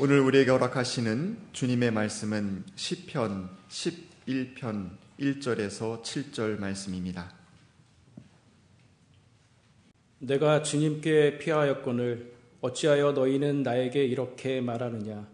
오늘 0.00 0.20
우리에게 0.20 0.50
허락하시는 0.50 1.36
주님의 1.52 1.90
말씀은 1.90 2.64
시편 2.76 3.50
11편 3.68 4.90
1절에서 5.20 6.02
7절 6.02 6.58
말씀입니다. 6.58 7.30
내가 10.18 10.62
주님께 10.62 11.36
피하였거늘 11.36 12.32
어찌하여 12.62 13.12
너희는 13.12 13.62
나에게 13.62 14.06
이렇게 14.06 14.62
말하느냐? 14.62 15.28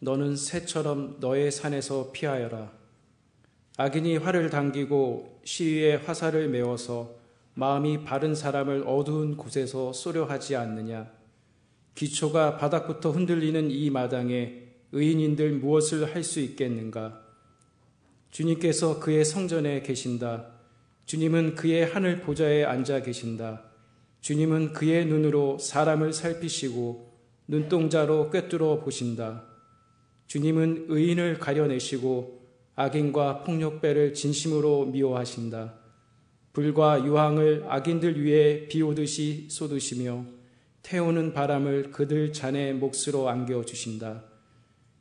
너는 0.00 0.36
새처럼 0.36 1.16
너의 1.20 1.50
산에서 1.50 2.12
피하여라. 2.12 2.70
악인이 3.78 4.18
활을 4.18 4.50
당기고 4.50 5.40
시위에 5.42 5.94
화살을 5.94 6.50
메워서 6.50 7.14
마음이 7.54 8.04
바른 8.04 8.34
사람을 8.34 8.84
어두운 8.86 9.38
곳에서 9.38 9.94
쏘려 9.94 10.26
하지 10.26 10.54
않느냐 10.54 11.15
기초가 11.96 12.58
바닥부터 12.58 13.10
흔들리는 13.10 13.70
이 13.70 13.90
마당에 13.90 14.62
의인인들 14.92 15.54
무엇을 15.54 16.14
할 16.14 16.22
수 16.22 16.40
있겠는가? 16.40 17.22
주님께서 18.30 19.00
그의 19.00 19.24
성전에 19.24 19.82
계신다. 19.82 20.46
주님은 21.06 21.54
그의 21.54 21.86
하늘 21.86 22.20
보좌에 22.20 22.64
앉아 22.64 23.00
계신다. 23.02 23.62
주님은 24.20 24.74
그의 24.74 25.06
눈으로 25.06 25.58
사람을 25.58 26.12
살피시고 26.12 27.16
눈동자로 27.48 28.30
꿰뚫어 28.30 28.80
보신다. 28.80 29.44
주님은 30.26 30.86
의인을 30.88 31.38
가려내시고 31.38 32.42
악인과 32.74 33.44
폭력배를 33.44 34.12
진심으로 34.12 34.86
미워하신다. 34.86 35.74
불과 36.52 37.02
유황을 37.06 37.64
악인들 37.68 38.22
위에 38.22 38.68
비오듯이 38.68 39.46
쏟으시며 39.48 40.35
태우는 40.86 41.32
바람을 41.32 41.90
그들 41.90 42.32
잔의 42.32 42.72
몫으로 42.74 43.28
안겨주신다. 43.28 44.22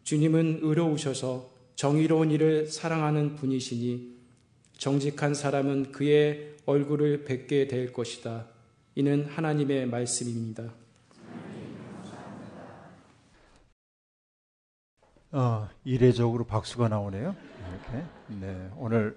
주님은 0.04 0.62
의로우셔서 0.64 1.52
정의로운 1.76 2.32
일을 2.32 2.66
사랑하는 2.66 3.36
분이시니 3.36 4.16
정직한 4.80 5.36
사람은 5.36 5.92
그의 5.92 6.56
얼굴을 6.66 7.26
뵙게 7.26 7.68
될 7.68 7.94
것이다. 7.94 8.48
이는 8.96 9.26
하나님의 9.26 9.86
말씀입니다. 9.86 10.74
어, 15.34 15.70
이례적으로 15.84 16.46
박수가 16.46 16.88
나오네요. 16.88 17.36
이렇게. 17.60 18.04
네, 18.40 18.72
오늘 18.78 19.16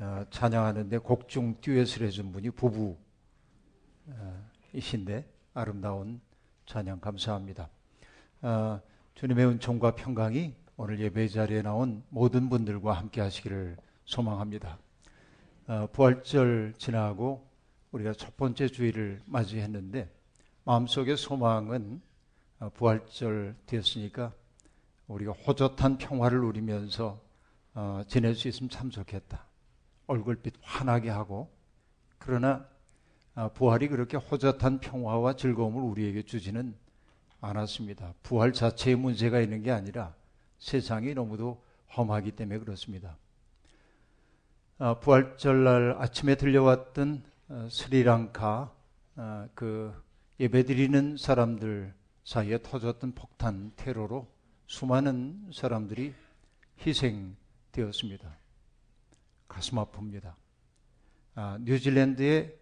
어, 0.00 0.24
찬양하는데 0.30 0.98
곡중 0.98 1.58
듀엣을 1.60 2.04
해준 2.04 2.32
분이 2.32 2.50
부부이신데 4.72 5.32
아름다운 5.54 6.20
찬양 6.66 7.00
감사합니다. 7.00 7.68
어, 8.42 8.80
주님의 9.14 9.46
은총과 9.46 9.94
평강이 9.94 10.54
오늘 10.76 10.98
예배 11.00 11.28
자리에 11.28 11.62
나온 11.62 12.02
모든 12.08 12.48
분들과 12.48 12.94
함께 12.94 13.20
하시기를 13.20 13.76
소망합니다. 14.04 14.78
어, 15.66 15.88
부활절 15.92 16.74
지나고 16.78 17.46
우리가 17.92 18.14
첫 18.14 18.36
번째 18.36 18.68
주일을 18.68 19.20
맞이했는데 19.26 20.10
마음속의 20.64 21.16
소망은 21.16 22.00
어, 22.60 22.70
부활절 22.70 23.54
되었으니까 23.66 24.32
우리가 25.06 25.32
호젓한 25.32 25.98
평화를 25.98 26.40
누리면서 26.40 27.20
어, 27.74 28.02
지낼 28.08 28.34
수 28.34 28.48
있으면 28.48 28.70
참 28.70 28.90
좋겠다. 28.90 29.44
얼굴빛 30.06 30.54
환하게 30.62 31.10
하고 31.10 31.50
그러나 32.18 32.48
아, 32.48 32.71
부활이 33.54 33.88
그렇게 33.88 34.16
호젓한 34.16 34.80
평화와 34.80 35.34
즐거움을 35.36 35.82
우리에게 35.82 36.22
주지는 36.22 36.74
않았습니다. 37.40 38.14
부활 38.22 38.52
자체에 38.52 38.94
문제가 38.94 39.40
있는 39.40 39.62
게 39.62 39.70
아니라 39.70 40.14
세상이 40.58 41.14
너무도 41.14 41.62
험하기 41.96 42.32
때문에 42.32 42.58
그렇습니다. 42.58 43.16
아, 44.78 44.98
부활절날 44.98 45.96
아침에 45.98 46.34
들려왔던 46.34 47.22
어, 47.48 47.68
스리랑카 47.70 48.72
아, 49.16 49.48
그 49.54 49.94
예배드리는 50.40 51.16
사람들 51.16 51.94
사이에 52.24 52.62
터졌던 52.62 53.12
폭탄 53.12 53.72
테러로 53.76 54.26
수많은 54.66 55.50
사람들이 55.52 56.14
희생되었습니다. 56.84 58.36
가슴 59.48 59.78
아픕니다. 59.78 60.34
뉴질랜드의 61.60 62.56
아, 62.56 62.61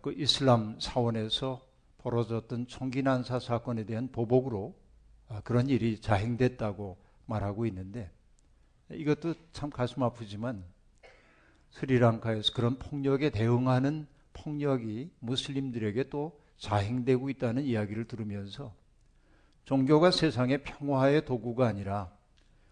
그 0.00 0.12
이슬람 0.12 0.78
사원에서 0.80 1.60
벌어졌던 1.98 2.68
총기 2.68 3.02
난사 3.02 3.38
사건에 3.38 3.84
대한 3.84 4.08
보복으로 4.10 4.74
아, 5.28 5.40
그런 5.42 5.68
일이 5.68 6.00
자행됐다고 6.00 6.96
말하고 7.26 7.66
있는데 7.66 8.10
이것도 8.90 9.34
참 9.52 9.68
가슴 9.68 10.02
아프지만 10.02 10.64
스리랑카에서 11.72 12.54
그런 12.54 12.78
폭력에 12.78 13.28
대응하는 13.28 14.06
폭력이 14.32 15.10
무슬림들에게 15.20 16.08
또 16.08 16.40
자행되고 16.56 17.28
있다는 17.28 17.64
이야기를 17.64 18.06
들으면서 18.06 18.74
종교가 19.64 20.10
세상의 20.10 20.62
평화의 20.62 21.26
도구가 21.26 21.66
아니라 21.66 22.10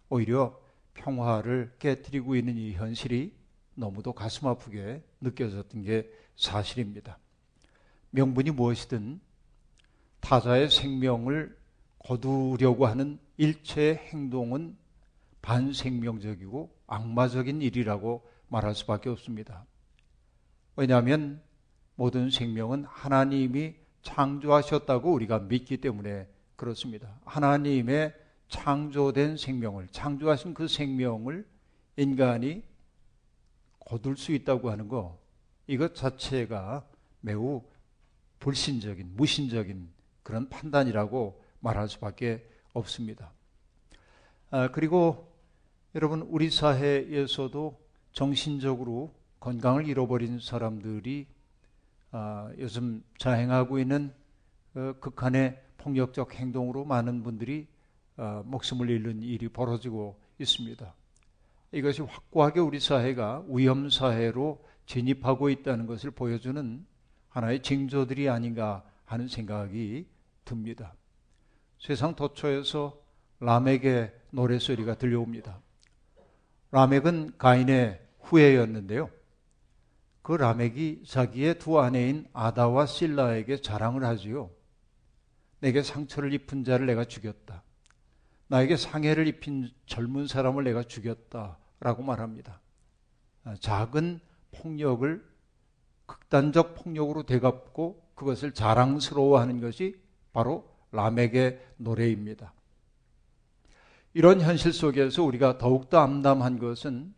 오히려 0.09 0.59
평화를 0.95 1.75
깨뜨리고 1.79 2.37
있는 2.37 2.56
이 2.56 2.73
현실이 2.73 3.35
너무도 3.75 4.15
가슴 4.15 4.49
아프게 4.49 5.03
느껴졌던 5.21 5.83
게 5.83 6.11
사실입니다. 6.37 7.19
명분이 8.11 8.51
무엇이든 8.53 9.21
타자의 10.21 10.71
생명을 10.71 11.57
거두려고 11.99 12.87
하는 12.87 13.19
일체의 13.37 13.97
행동은 13.97 14.77
반생명적이고 15.43 16.75
악마적인 16.87 17.63
일이라고 17.63 18.27
말할 18.49 18.75
수밖에 18.75 19.09
없습니다. 19.11 19.67
왜냐하면 20.77 21.43
모든 21.95 22.31
생명은 22.31 22.85
하나님이 22.85 23.75
창조하셨다고 24.03 25.13
우리가 25.13 25.41
믿기 25.41 25.79
때문에 25.79 26.29
그렇습니다. 26.55 27.19
하나님의 27.25 28.15
창조된 28.49 29.37
생명을, 29.37 29.89
창조하신 29.89 30.55
그 30.55 30.69
생명을 30.69 31.47
인간이 31.97 32.63
거둘 33.81 34.17
수 34.17 34.33
있다고 34.33 34.71
하는 34.71 34.89
거, 34.89 35.19
이것 35.66 35.94
자체가 35.94 36.87
매우 37.21 37.62
불신적인, 38.38 39.12
무신적인 39.16 39.88
그런 40.22 40.49
판단이라고 40.49 41.43
말할 41.60 41.88
수밖에 41.88 42.49
없습니다. 42.72 43.32
아, 44.50 44.69
그리고 44.71 45.32
여러분, 45.94 46.22
우리 46.22 46.50
사회에서도 46.50 47.81
정신적으로 48.12 49.15
건강을 49.41 49.88
잃어버린 49.88 50.41
사람들이 50.41 51.26
아, 52.12 52.50
요즘 52.59 53.03
자행하고 53.19 53.78
있는 53.78 54.12
어, 54.75 54.94
극한의 55.00 55.60
폭력적 55.78 56.34
행동으로 56.34 56.84
많은 56.84 57.22
분들이 57.22 57.66
어, 58.16 58.43
목숨을 58.44 58.91
잃는 58.91 59.22
일이 59.22 59.49
벌어지고 59.49 60.19
있습니다. 60.38 60.94
이것이 61.72 62.03
확고하게 62.03 62.60
우리 62.60 62.81
사회가 62.81 63.44
위험 63.49 63.91
사회로 63.91 64.65
진입하고 64.87 65.51
있다는 65.51 65.87
것을 65.87 66.11
보여주는 66.11 66.87
하나의 67.29 67.63
징조들이 67.63 68.29
아닌가 68.29 68.85
하는 69.05 69.29
생각이 69.29 70.07
듭니다. 70.45 70.95
세상 71.79 72.15
도처에서 72.15 72.99
라멕의 73.41 74.15
노래소리가 74.31 74.95
들려옵니다. 74.95 75.61
라멕은 76.71 77.39
가인의 77.39 78.01
후예였는데요. 78.21 79.11
그 80.23 80.33
라멕이 80.33 81.05
자기의 81.05 81.59
두 81.59 81.79
아내인 81.79 82.27
아다와 82.33 82.87
실라에게 82.87 83.61
자랑을 83.61 84.05
하지요. 84.05 84.51
내게 85.61 85.83
상처를 85.83 86.33
입힌 86.33 86.65
자를 86.65 86.87
내가 86.87 87.05
죽였다. 87.05 87.63
나에게 88.49 88.77
상해를 88.77 89.27
입힌 89.27 89.71
젊은 89.87 90.27
사람을 90.27 90.65
내가 90.65 90.82
죽였다. 90.82 91.59
라고 91.81 92.03
말합니다. 92.03 92.61
작은 93.61 94.21
폭력을 94.61 95.25
극단적 96.06 96.75
폭력으로 96.75 97.25
되갚고 97.25 98.03
그것을 98.14 98.53
자랑스러워하는 98.53 99.61
것이 99.61 100.00
바로 100.32 100.69
라멕의 100.93 101.61
노래입니다. 101.76 102.53
이런 104.14 104.41
현실 104.41 104.73
속에서 104.73 105.23
우리가 105.25 105.58
더욱더 105.58 105.99
암담한 106.00 106.58
것은 106.58 107.14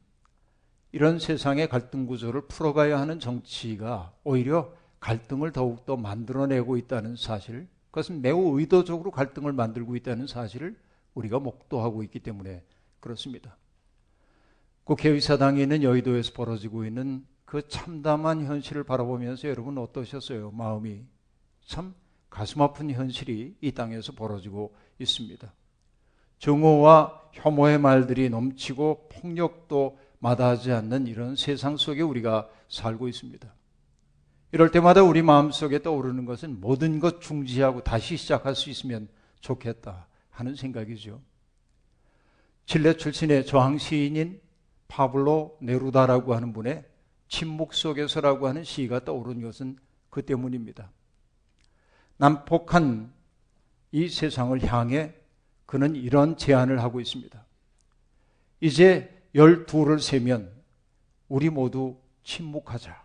이런 0.90 1.18
세상의 1.18 1.68
갈등 1.68 2.06
구조를 2.06 2.48
풀어가야 2.48 2.98
하는 2.98 3.20
정치가 3.20 4.12
오히려 4.24 4.72
갈등을 5.00 5.52
더욱더 5.52 5.96
만들어내고 5.96 6.76
있다는 6.76 7.14
사실, 7.16 7.68
그것은 7.90 8.20
매우 8.20 8.58
의도적으로 8.58 9.10
갈등을 9.10 9.52
만들고 9.52 9.96
있다는 9.96 10.26
사실을 10.26 10.76
우리가 11.14 11.38
목도하고 11.38 12.02
있기 12.02 12.20
때문에 12.20 12.64
그렇습니다. 13.00 13.56
국회의사당에 14.88 15.60
있는 15.60 15.82
여의도에서 15.82 16.32
벌어지고 16.32 16.86
있는 16.86 17.22
그 17.44 17.68
참담한 17.68 18.46
현실을 18.46 18.84
바라보면서 18.84 19.46
여러분 19.46 19.76
어떠셨어요? 19.76 20.50
마음이 20.52 21.02
참 21.66 21.94
가슴 22.30 22.62
아픈 22.62 22.90
현실이 22.90 23.56
이 23.60 23.72
땅에서 23.72 24.12
벌어지고 24.12 24.74
있습니다. 24.98 25.52
증오와 26.38 27.20
혐오의 27.34 27.78
말들이 27.78 28.30
넘치고 28.30 29.10
폭력도 29.12 29.98
마다하지 30.20 30.72
않는 30.72 31.06
이런 31.06 31.36
세상 31.36 31.76
속에 31.76 32.00
우리가 32.00 32.48
살고 32.70 33.08
있습니다. 33.08 33.54
이럴 34.52 34.70
때마다 34.70 35.02
우리 35.02 35.20
마음속에 35.20 35.82
떠오르는 35.82 36.24
것은 36.24 36.62
모든 36.62 36.98
것 36.98 37.20
중지하고 37.20 37.84
다시 37.84 38.16
시작할 38.16 38.54
수 38.54 38.70
있으면 38.70 39.08
좋겠다 39.40 40.06
하는 40.30 40.54
생각이죠. 40.54 41.20
칠레 42.64 42.96
출신의 42.96 43.44
저항 43.44 43.76
시인인 43.76 44.40
파블로 44.88 45.58
네루다라고 45.60 46.34
하는 46.34 46.52
분의 46.52 46.84
침묵 47.28 47.74
속에서라고 47.74 48.48
하는 48.48 48.64
시가 48.64 49.04
떠오른 49.04 49.42
것은 49.42 49.78
그 50.10 50.24
때문입니다. 50.24 50.90
난폭한 52.16 53.12
이 53.92 54.08
세상을 54.08 54.60
향해 54.72 55.14
그는 55.66 55.94
이런 55.94 56.36
제안을 56.36 56.82
하고 56.82 57.00
있습니다. 57.00 57.44
이제 58.60 59.22
열두를 59.34 60.00
세면 60.00 60.50
우리 61.28 61.50
모두 61.50 61.96
침묵하자. 62.24 63.04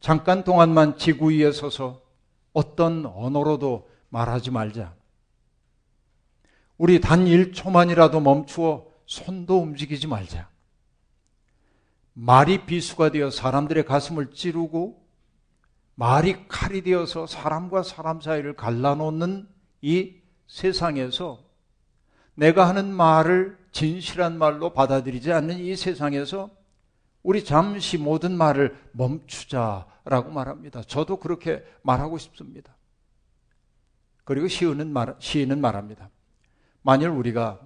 잠깐 0.00 0.42
동안만 0.42 0.96
지구 0.96 1.30
위에 1.30 1.52
서서 1.52 2.02
어떤 2.52 3.06
언어로도 3.06 3.88
말하지 4.08 4.50
말자. 4.50 4.94
우리 6.76 7.00
단 7.00 7.26
1초만이라도 7.26 8.20
멈추어 8.20 8.91
손도 9.12 9.60
움직이지 9.60 10.06
말자. 10.06 10.48
말이 12.14 12.64
비수가 12.64 13.10
되어 13.10 13.30
사람들의 13.30 13.84
가슴을 13.84 14.32
찌르고 14.32 15.02
말이 15.94 16.48
칼이 16.48 16.82
되어서 16.82 17.26
사람과 17.26 17.82
사람 17.82 18.22
사이를 18.22 18.54
갈라놓는 18.56 19.48
이 19.82 20.14
세상에서 20.46 21.44
내가 22.34 22.66
하는 22.66 22.92
말을 22.92 23.58
진실한 23.72 24.38
말로 24.38 24.72
받아들이지 24.72 25.30
않는 25.32 25.58
이 25.58 25.76
세상에서 25.76 26.50
우리 27.22 27.44
잠시 27.44 27.98
모든 27.98 28.36
말을 28.36 28.76
멈추자라고 28.92 30.30
말합니다. 30.30 30.82
저도 30.82 31.18
그렇게 31.18 31.62
말하고 31.82 32.16
싶습니다. 32.16 32.74
그리고 34.24 34.48
시인은, 34.48 34.90
말, 34.90 35.14
시인은 35.18 35.60
말합니다. 35.60 36.08
만일 36.82 37.08
우리가 37.08 37.60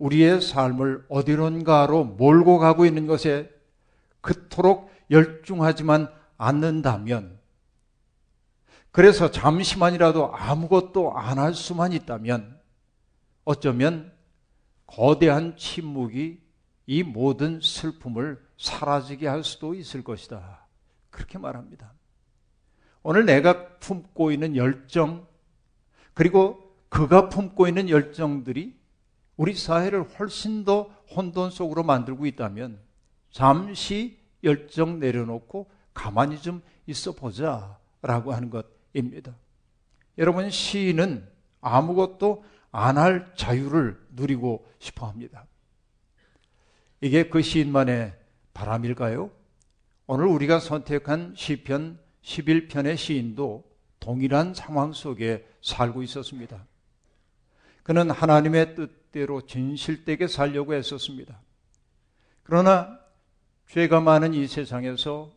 우리의 0.00 0.40
삶을 0.40 1.04
어디론가로 1.08 2.04
몰고 2.04 2.58
가고 2.58 2.86
있는 2.86 3.06
것에 3.06 3.50
그토록 4.20 4.90
열중하지만 5.10 6.08
않는다면 6.36 7.38
그래서 8.90 9.30
잠시만이라도 9.30 10.34
아무것도 10.34 11.16
안 11.16 11.38
할 11.38 11.54
수만 11.54 11.92
있다면 11.92 12.58
어쩌면 13.44 14.12
거대한 14.86 15.56
침묵이 15.56 16.40
이 16.86 17.02
모든 17.02 17.60
슬픔을 17.60 18.42
사라지게 18.58 19.28
할 19.28 19.44
수도 19.44 19.74
있을 19.74 20.02
것이다. 20.02 20.66
그렇게 21.10 21.38
말합니다. 21.38 21.92
오늘 23.02 23.24
내가 23.24 23.68
품고 23.78 24.32
있는 24.32 24.56
열정, 24.56 25.26
그리고 26.14 26.74
그가 26.88 27.28
품고 27.28 27.68
있는 27.68 27.88
열정들이 27.88 28.79
우리 29.40 29.54
사회를 29.54 30.02
훨씬 30.02 30.66
더 30.66 30.82
혼돈 31.16 31.50
속으로 31.50 31.82
만들고 31.82 32.26
있다면 32.26 32.78
잠시 33.30 34.18
열정 34.44 35.00
내려놓고 35.00 35.70
가만히 35.94 36.38
좀 36.38 36.60
있어 36.86 37.12
보자 37.12 37.78
라고 38.02 38.34
하는 38.34 38.50
것 38.50 38.66
입니다. 38.92 39.34
여러분, 40.18 40.50
시인은 40.50 41.26
아무것도 41.62 42.44
안 42.70 42.98
할 42.98 43.32
자유를 43.34 43.98
누리고 44.10 44.68
싶어 44.78 45.06
합니다. 45.06 45.46
이게 47.00 47.30
그 47.30 47.40
시인만의 47.40 48.12
바람일까요? 48.52 49.30
오늘 50.06 50.26
우리가 50.26 50.60
선택한 50.60 51.32
시편 51.34 51.98
11편의 52.22 52.98
시인도 52.98 53.64
동일한 54.00 54.52
상황 54.52 54.92
속에 54.92 55.48
살고 55.62 56.02
있었습니다. 56.02 56.66
그는 57.82 58.10
하나님의 58.10 58.74
뜻 58.74 58.99
대로 59.12 59.46
진실되게 59.46 60.26
살려고 60.26 60.74
했었습니다. 60.74 61.40
그러나 62.42 62.98
죄가 63.68 64.00
많은 64.00 64.34
이 64.34 64.46
세상에서 64.46 65.32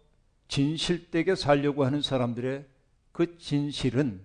진실되게 0.47 1.35
살려고 1.35 1.85
하는 1.85 2.01
사람들의 2.01 2.65
그 3.11 3.37
진실은 3.37 4.21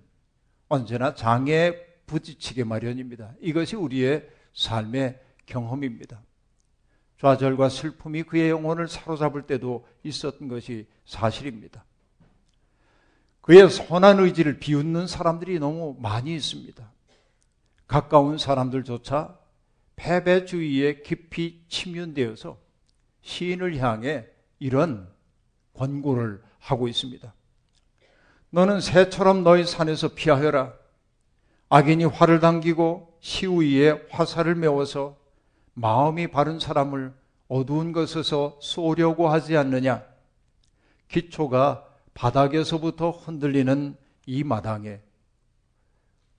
언제나 0.69 1.15
장애에 1.15 1.87
부딪히게 2.07 2.65
마련입니다. 2.65 3.35
이것이 3.41 3.77
우리의 3.77 4.29
삶의 4.55 5.21
경험입니다. 5.47 6.21
좌절과 7.21 7.69
슬픔이 7.69 8.23
그의 8.23 8.51
영혼을 8.51 8.89
사로잡을 8.89 9.43
때도 9.43 9.87
있었던 10.05 10.49
것이 10.49 10.87
사실입니다. 11.05 11.85
그의 13.41 13.71
선한 13.71 14.21
의지를 14.21 14.59
비웃는 14.59 15.07
사람들이 15.07 15.59
너무 15.59 15.97
많이 16.01 16.35
있습니다. 16.35 16.91
가까운 17.89 18.39
사람들조차 18.39 19.37
패배주의에 19.97 21.03
깊이 21.03 21.65
침륜되어서 21.69 22.59
시인을 23.23 23.79
향해 23.79 24.27
이런 24.59 25.09
권고를 25.75 26.43
하고 26.61 26.87
있습니다. 26.87 27.33
너는 28.51 28.81
새처럼 28.81 29.43
너희 29.43 29.65
산에서 29.65 30.15
피하여라. 30.15 30.73
악인이 31.71 32.05
활을 32.05 32.41
당기고 32.41 33.19
시위에 33.21 34.07
화살을 34.11 34.55
메워서 34.55 35.17
마음이 35.75 36.29
바른 36.29 36.59
사람을 36.59 37.13
어두운 37.49 37.93
것에서 37.93 38.59
쏘려고 38.61 39.29
하지 39.29 39.57
않느냐. 39.57 40.05
기초가 41.09 41.85
바닥에서부터 42.15 43.11
흔들리는 43.11 43.97
이 44.27 44.45
마당에 44.45 45.01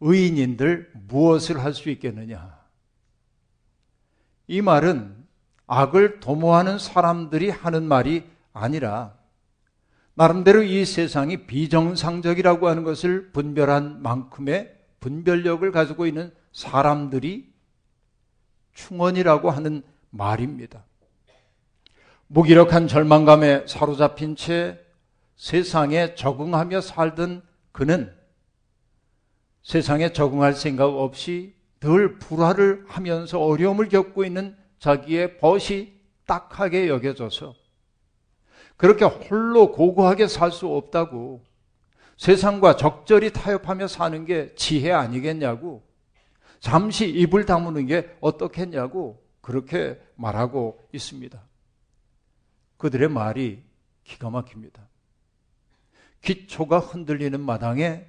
의인인들 0.01 0.91
무엇을 1.07 1.63
할 1.63 1.73
수 1.73 1.89
있겠느냐. 1.89 2.57
이 4.47 4.61
말은 4.61 5.15
악을 5.67 6.19
도모하는 6.19 6.79
사람들이 6.79 7.49
하는 7.49 7.83
말이 7.83 8.23
아니라 8.53 9.13
나름대로 10.15 10.63
이 10.63 10.85
세상이 10.85 11.45
비정상적이라고 11.45 12.67
하는 12.67 12.83
것을 12.83 13.31
분별한 13.31 14.01
만큼의 14.01 14.75
분별력을 14.99 15.71
가지고 15.71 16.07
있는 16.07 16.33
사람들이 16.51 17.53
충원이라고 18.73 19.51
하는 19.51 19.83
말입니다. 20.09 20.83
무기력한 22.27 22.87
절망감에 22.87 23.67
사로잡힌 23.67 24.35
채 24.35 24.79
세상에 25.35 26.15
적응하며 26.15 26.81
살던 26.81 27.43
그는 27.71 28.13
세상에 29.69 30.11
적응할 30.13 30.55
생각 30.55 30.85
없이 30.85 31.53
늘 31.79 32.17
불화를 32.17 32.85
하면서 32.87 33.39
어려움을 33.39 33.87
겪고 33.87 34.25
있는 34.25 34.57
자기의 34.79 35.37
벗이 35.37 35.93
딱하게 36.25 36.87
여겨져서 36.87 37.53
그렇게 38.77 39.05
홀로 39.05 39.71
고고하게 39.71 40.25
살 40.25 40.51
수 40.51 40.65
없다고 40.67 41.43
세상과 42.17 42.77
적절히 42.77 43.31
타협하며 43.31 43.87
사는 43.87 44.25
게 44.25 44.55
지혜 44.55 44.91
아니겠냐고 44.91 45.83
잠시 46.59 47.07
입을 47.07 47.45
다무는 47.45 47.85
게 47.85 48.09
어떻겠냐고 48.21 49.23
그렇게 49.39 50.01
말하고 50.15 50.79
있습니다. 50.93 51.39
그들의 52.77 53.07
말이 53.07 53.61
기가 54.03 54.31
막힙니다. 54.31 54.81
기초가 56.23 56.79
흔들리는 56.79 57.39
마당에 57.39 58.08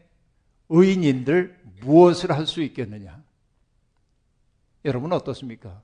의인인들 0.71 1.61
무엇을 1.81 2.33
할 2.33 2.47
수 2.47 2.63
있겠느냐? 2.63 3.23
여러분 4.85 5.13
어떻습니까? 5.13 5.83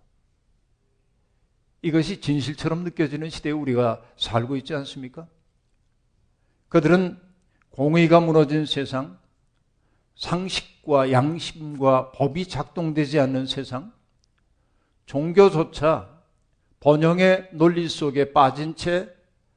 이것이 1.82 2.20
진실처럼 2.20 2.84
느껴지는 2.84 3.28
시대에 3.28 3.52
우리가 3.52 4.02
살고 4.16 4.56
있지 4.56 4.74
않습니까? 4.74 5.28
그들은 6.68 7.20
공의가 7.70 8.20
무너진 8.20 8.64
세상, 8.64 9.18
상식과 10.16 11.12
양심과 11.12 12.12
법이 12.12 12.48
작동되지 12.48 13.20
않는 13.20 13.46
세상, 13.46 13.92
종교조차 15.04 16.16
번영의 16.80 17.50
논리 17.52 17.88
속에 17.88 18.32
빠진 18.32 18.74
채 18.74 19.14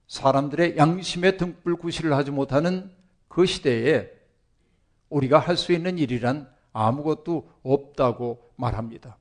사람들의 0.07 0.75
양심의 0.77 1.37
등불 1.37 1.77
구실을 1.77 2.13
하지 2.13 2.31
못하는 2.31 2.91
그 3.27 3.45
시대에 3.45 4.18
우리가 5.09 5.39
할 5.39 5.57
수 5.57 5.71
있는 5.73 5.97
일이란 5.97 6.49
아무것도 6.73 7.49
없다고 7.63 8.51
말합니다. 8.55 9.17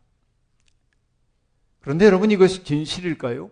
그런데 1.81 2.05
여러분 2.07 2.31
이것이 2.31 2.65
진실일까요? 2.65 3.51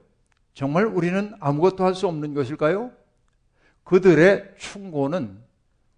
정말 0.55 0.85
우리는 0.87 1.35
아무것도 1.40 1.85
할 1.85 1.95
수 1.95 2.07
없는 2.09 2.35
것일까요? 2.35 2.90
그들의 3.85 4.55
충고는 4.59 5.43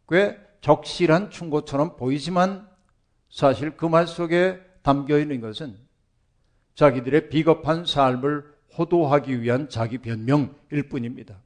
꽤 0.09 0.39
적실한 0.61 1.31
충고처럼 1.31 1.97
보이지만 1.97 2.69
사실 3.31 3.77
그 3.77 3.87
말 3.87 4.07
속에 4.07 4.61
담겨 4.83 5.19
있는 5.19 5.41
것은 5.41 5.77
자기들의 6.75 7.29
비겁한 7.31 7.85
삶을 7.85 8.45
호도하기 8.77 9.43
위한 9.43 9.69
자기 9.69 9.99
변명일 9.99 10.89
뿐입니다. 10.89 11.41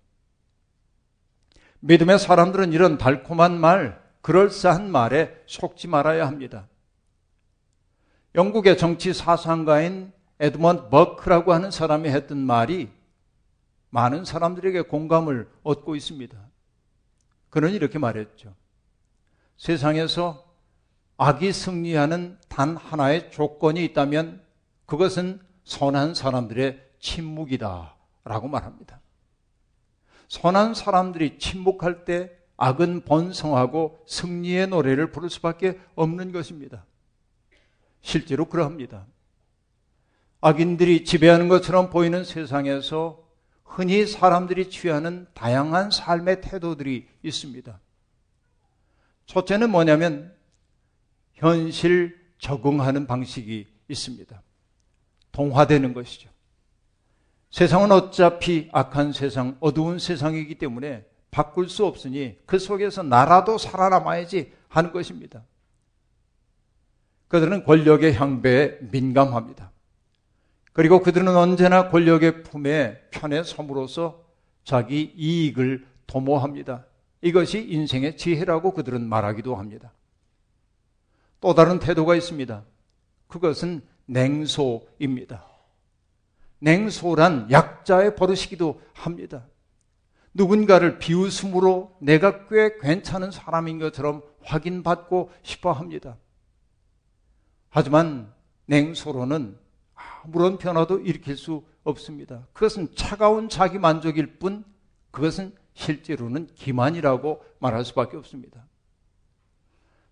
믿음의 1.81 2.19
사람들은 2.19 2.73
이런 2.73 2.99
달콤한 2.99 3.59
말, 3.59 4.02
그럴싸한 4.23 4.91
말에 4.91 5.35
속지 5.47 5.89
말아야 5.89 6.27
합니다. 6.27 6.69
영국의 8.35 8.79
정치 8.79 9.13
사상가인 9.13 10.13
에드먼드 10.41 10.89
버크라고 10.89 11.53
하는 11.53 11.71
사람이 11.71 12.09
했던 12.09 12.39
말이 12.39 12.91
많은 13.91 14.25
사람들에게 14.25 14.83
공감을 14.83 15.51
얻고 15.63 15.95
있습니다. 15.97 16.39
그는 17.51 17.73
이렇게 17.73 17.99
말했죠. 17.99 18.55
세상에서 19.59 20.51
악이 21.19 21.53
승리하는 21.53 22.39
단 22.49 22.77
하나의 22.77 23.31
조건이 23.31 23.85
있다면 23.85 24.43
그것은 24.87 25.41
선한 25.65 26.15
사람들의 26.15 26.83
침묵이다. 26.99 27.97
라고 28.25 28.49
말합니다. 28.49 29.01
선한 30.29 30.75
사람들이 30.75 31.39
침묵할 31.39 32.05
때 32.05 32.31
악은 32.57 33.05
번성하고 33.05 34.05
승리의 34.07 34.69
노래를 34.69 35.11
부를 35.11 35.31
수밖에 35.31 35.79
없는 35.95 36.33
것입니다. 36.33 36.85
실제로 38.01 38.45
그러합니다. 38.47 39.07
악인들이 40.41 41.05
지배하는 41.05 41.49
것처럼 41.49 41.91
보이는 41.91 42.25
세상에서 42.25 43.23
흔히 43.65 44.07
사람들이 44.07 44.71
취하는 44.71 45.27
다양한 45.35 45.91
삶의 45.91 46.43
태도들이 46.43 47.09
있습니다. 47.23 47.81
첫째는 49.27 49.71
뭐냐면 49.71 50.35
현실 51.35 52.21
적응하는 52.39 53.07
방식이 53.07 53.67
있습니다. 53.89 54.43
동화되는 55.31 55.95
것이죠. 55.95 56.29
세상은 57.51 57.93
어차피 57.93 58.69
악한 58.73 59.13
세상, 59.13 59.57
어두운 59.61 59.99
세상이기 59.99 60.57
때문에 60.57 61.05
바꿀 61.33 61.69
수 61.69 61.87
없으니 61.87 62.39
그 62.47 62.59
속에서 62.59 63.03
나라도 63.03 63.59
살아남아야지 63.59 64.53
하는 64.69 64.93
것입니다. 64.93 65.43
그들은 67.29 67.65
권력의 67.65 68.15
향배에 68.15 68.79
민감합니다. 68.93 69.73
그리고 70.75 71.01
그들은 71.01 71.35
언제나 71.35 71.89
권력의 71.89 72.43
품에 72.45 73.09
편에 73.11 73.43
섬으로써 73.43 74.23
자기 74.63 75.13
이익을 75.17 75.87
도모합니다. 76.07 76.85
이것이 77.23 77.67
인생의 77.67 78.19
지혜라고 78.19 78.73
그들은 78.73 79.09
말하기도 79.09 79.57
합니다. 79.57 79.93
또 81.41 81.55
다른 81.55 81.79
태도가 81.79 82.15
있습니다. 82.15 82.63
그것은 83.29 83.81
냉소입니다. 84.05 85.47
냉소란 86.59 87.51
약자의 87.51 88.17
버릇이기도 88.17 88.83
합니다. 88.93 89.47
누군가를 90.35 90.99
비웃음으로 90.99 91.97
내가 92.01 92.47
꽤 92.49 92.79
괜찮은 92.79 93.31
사람인 93.31 93.79
것처럼 93.79 94.23
확인받고 94.43 95.31
싶어 95.43 95.73
합니다. 95.73 96.17
하지만 97.69 98.33
냉소로는 98.67 99.59
아무런 99.95 100.59
변화도 100.59 101.01
일으킬 101.01 101.37
수 101.37 101.65
없습니다. 101.85 102.47
그것은 102.53 102.95
차가운 102.95 103.49
자기 103.49 103.79
만족일 103.79 104.39
뿐 104.39 104.65
그것은 105.11 105.55
실제로는 105.75 106.49
기만이라고 106.55 107.43
말할 107.59 107.85
수밖에 107.85 108.17
없습니다. 108.17 108.67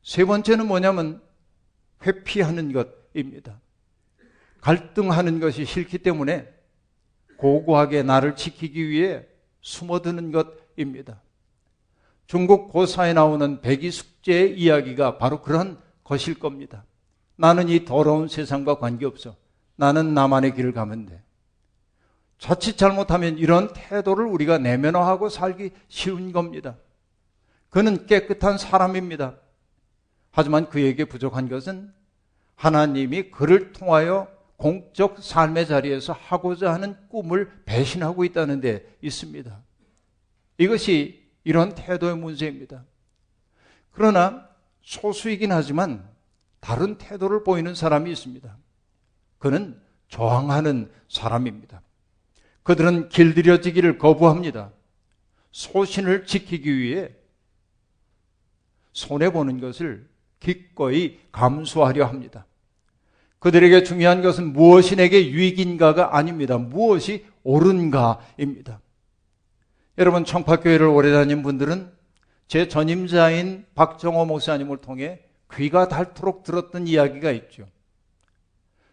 세 0.02 0.24
번째는 0.24 0.66
뭐냐면 0.66 1.22
회피하는 2.04 2.72
것입니다. 2.72 3.60
갈등하는 4.60 5.40
것이 5.40 5.64
싫기 5.64 5.98
때문에 5.98 6.52
고고하게 7.36 8.02
나를 8.02 8.36
지키기 8.36 8.88
위해 8.88 9.26
숨어드는 9.60 10.32
것입니다. 10.32 11.20
중국 12.26 12.70
고사에 12.70 13.12
나오는 13.12 13.60
백이숙제의 13.60 14.58
이야기가 14.58 15.18
바로 15.18 15.42
그런 15.42 15.78
것일 16.04 16.38
겁니다. 16.38 16.84
나는 17.36 17.68
이 17.68 17.84
더러운 17.84 18.28
세상과 18.28 18.78
관계없어. 18.78 19.34
나는 19.76 20.14
나만의 20.14 20.54
길을 20.54 20.72
가면 20.72 21.06
돼. 21.06 21.22
자칫 22.38 22.76
잘못하면 22.76 23.38
이런 23.38 23.72
태도를 23.72 24.26
우리가 24.26 24.58
내면화하고 24.58 25.28
살기 25.28 25.70
쉬운 25.88 26.32
겁니다. 26.32 26.76
그는 27.68 28.06
깨끗한 28.06 28.58
사람입니다. 28.58 29.36
하지만 30.32 30.68
그에게 30.68 31.04
부족한 31.04 31.48
것은 31.48 31.92
하나님이 32.54 33.30
그를 33.30 33.72
통하여 33.72 34.28
공적 34.60 35.22
삶의 35.22 35.66
자리에서 35.66 36.12
하고자 36.12 36.74
하는 36.74 36.94
꿈을 37.08 37.50
배신하고 37.64 38.24
있다는 38.26 38.60
데 38.60 38.94
있습니다. 39.00 39.58
이것이 40.58 41.26
이런 41.44 41.74
태도의 41.74 42.18
문제입니다. 42.18 42.84
그러나 43.90 44.46
소수이긴 44.82 45.50
하지만 45.50 46.06
다른 46.60 46.98
태도를 46.98 47.42
보이는 47.42 47.74
사람이 47.74 48.12
있습니다. 48.12 48.54
그는 49.38 49.80
저항하는 50.08 50.92
사람입니다. 51.08 51.80
그들은 52.62 53.08
길들여지기를 53.08 53.96
거부합니다. 53.96 54.72
소신을 55.52 56.26
지키기 56.26 56.76
위해 56.76 57.10
손해보는 58.92 59.58
것을 59.58 60.06
기꺼이 60.38 61.18
감수하려 61.32 62.04
합니다. 62.04 62.44
그들에게 63.40 63.82
중요한 63.82 64.22
것은 64.22 64.52
무엇이 64.52 64.96
내게 64.96 65.30
유익인가가 65.30 66.16
아닙니다. 66.16 66.58
무엇이 66.58 67.26
옳은가입니다. 67.42 68.80
여러분, 69.98 70.24
청파교회를 70.24 70.86
오래 70.86 71.10
다닌 71.10 71.42
분들은 71.42 71.90
제 72.48 72.68
전임자인 72.68 73.64
박정호 73.74 74.26
목사님을 74.26 74.78
통해 74.78 75.20
귀가 75.54 75.88
닳도록 75.88 76.42
들었던 76.42 76.86
이야기가 76.86 77.32
있죠. 77.32 77.66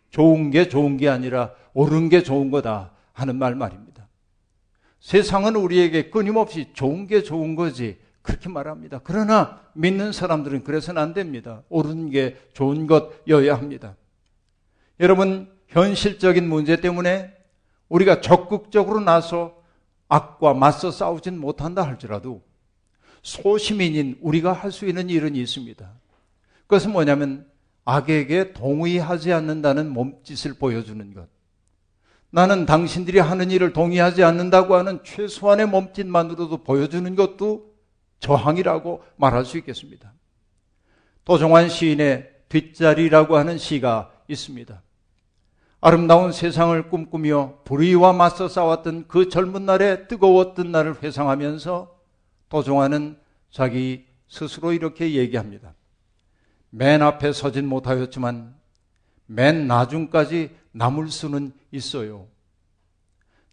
좋은 0.10 0.50
게 0.50 0.70
좋은 0.70 0.98
게 0.98 1.10
아니라 1.10 1.52
옳은 1.74 2.10
게 2.10 2.24
좋은 2.24 2.50
거다 2.50 2.92
하는 3.14 3.36
말 3.36 3.56
말입니다. 3.56 4.08
세상은 5.00 5.56
우리에게 5.56 6.10
끊임없이 6.10 6.70
좋은 6.74 7.08
게 7.08 7.22
좋은 7.22 7.56
거지 7.56 7.98
그렇게 8.22 8.50
말합니다. 8.50 9.02
그러나 9.04 9.62
믿는 9.74 10.12
사람들은 10.12 10.64
그래서는 10.64 11.02
안 11.02 11.14
됩니다. 11.14 11.64
옳은 11.70 12.10
게 12.10 12.38
좋은 12.54 12.88
것여야 12.88 13.56
합니다. 13.56 13.96
여러분, 15.00 15.52
현실적인 15.68 16.48
문제 16.48 16.80
때문에 16.80 17.34
우리가 17.90 18.22
적극적으로 18.22 19.00
나서 19.00 19.62
악과 20.08 20.54
맞서 20.54 20.92
싸우진 20.92 21.38
못한다 21.38 21.84
할지라도 21.84 22.42
소시민인 23.22 24.18
우리가 24.22 24.54
할 24.54 24.72
수 24.72 24.86
있는 24.86 25.10
일은 25.10 25.36
있습니다. 25.36 25.92
그것은 26.62 26.92
뭐냐면 26.92 27.46
악에게 27.86 28.54
동의하지 28.54 29.34
않는다는 29.34 29.90
몸짓을 29.90 30.56
보여주는 30.56 31.14
것. 31.14 31.28
나는 32.30 32.66
당신들이 32.66 33.20
하는 33.20 33.52
일을 33.52 33.72
동의하지 33.72 34.24
않는다고 34.24 34.76
하는 34.76 35.04
최소한의 35.04 35.68
몸짓만으로도 35.68 36.64
보여주는 36.64 37.16
것도 37.16 37.74
저항이라고 38.20 39.04
말할 39.16 39.46
수 39.46 39.58
있겠습니다. 39.58 40.14
도종환 41.24 41.70
시인의 41.70 42.30
뒷자리라고 42.50 43.38
하는 43.38 43.58
시가 43.58 44.12
있습니다. 44.28 44.82
아름다운 45.80 46.32
세상을 46.32 46.90
꿈꾸며 46.90 47.60
불의와 47.64 48.14
맞서 48.14 48.48
싸웠던 48.48 49.08
그 49.08 49.30
젊은 49.30 49.66
날의 49.66 50.08
뜨거웠던 50.08 50.72
날을 50.72 51.04
회상하면서 51.04 51.96
도종환은 52.50 53.18
자기 53.52 54.06
스스로 54.28 54.74
이렇게 54.74 55.14
얘기합니다. 55.14 55.74
맨 56.70 57.02
앞에 57.02 57.32
서진 57.32 57.68
못하였지만 57.68 58.56
맨 59.28 59.68
나중까지 59.68 60.56
남을 60.72 61.10
수는 61.10 61.54
있어요. 61.72 62.28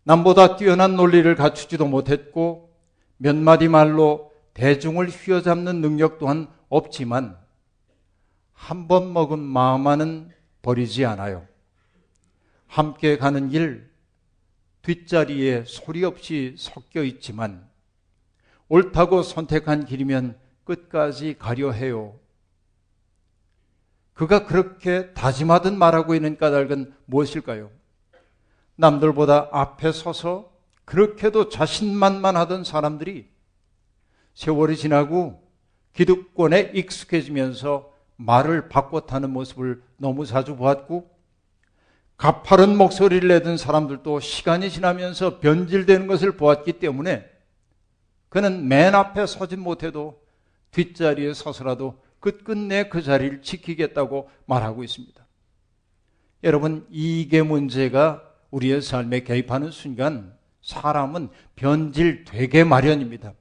남보다 0.04 0.56
뛰어난 0.56 0.96
논리를 0.96 1.34
갖추지도 1.34 1.86
못했고 1.86 2.74
몇 3.16 3.36
마디 3.36 3.68
말로 3.68 4.32
대중을 4.54 5.08
휘어잡는 5.08 5.80
능력 5.80 6.18
또한 6.18 6.48
없지만 6.68 7.36
한 8.52 8.88
번 8.88 9.12
먹은 9.12 9.38
마음만은 9.38 10.30
버리지 10.62 11.04
않아요. 11.04 11.46
함께 12.74 13.18
가는 13.18 13.50
길 13.50 13.88
뒷자리에 14.82 15.62
소리 15.64 16.02
없이 16.02 16.56
섞여 16.58 17.04
있지만 17.04 17.70
옳다고 18.68 19.22
선택한 19.22 19.84
길이면 19.84 20.36
끝까지 20.64 21.36
가려 21.38 21.70
해요. 21.70 22.18
그가 24.12 24.46
그렇게 24.46 25.12
다짐하듯 25.12 25.72
말하고 25.74 26.16
있는 26.16 26.36
까닭은 26.36 26.94
무엇일까요? 27.04 27.70
남들보다 28.74 29.50
앞에 29.52 29.92
서서 29.92 30.52
그렇게도 30.84 31.50
자신만만하던 31.50 32.64
사람들이 32.64 33.28
세월이 34.34 34.76
지나고 34.76 35.48
기득권에 35.92 36.72
익숙해지면서 36.74 37.94
말을 38.16 38.68
바꿔 38.68 39.02
타는 39.02 39.30
모습을 39.30 39.80
너무 39.96 40.26
자주 40.26 40.56
보았고 40.56 41.13
가파른 42.24 42.78
목소리를 42.78 43.28
내던 43.28 43.58
사람들도 43.58 44.18
시간이 44.20 44.70
지나면서 44.70 45.40
변질되는 45.40 46.06
것을 46.06 46.38
보았기 46.38 46.72
때문에 46.72 47.22
그는 48.30 48.66
맨 48.66 48.94
앞에 48.94 49.26
서진 49.26 49.60
못해도 49.60 50.18
뒷자리에 50.70 51.34
서서라도 51.34 52.02
끝끝내 52.20 52.88
그 52.88 53.02
자리를 53.02 53.42
지키겠다고 53.42 54.30
말하고 54.46 54.82
있습니다. 54.84 55.22
여러분, 56.44 56.86
이게 56.88 57.42
문제가 57.42 58.22
우리의 58.50 58.80
삶에 58.80 59.24
개입하는 59.24 59.70
순간 59.70 60.34
사람은 60.62 61.28
변질되게 61.56 62.64
마련입니다. 62.64 63.34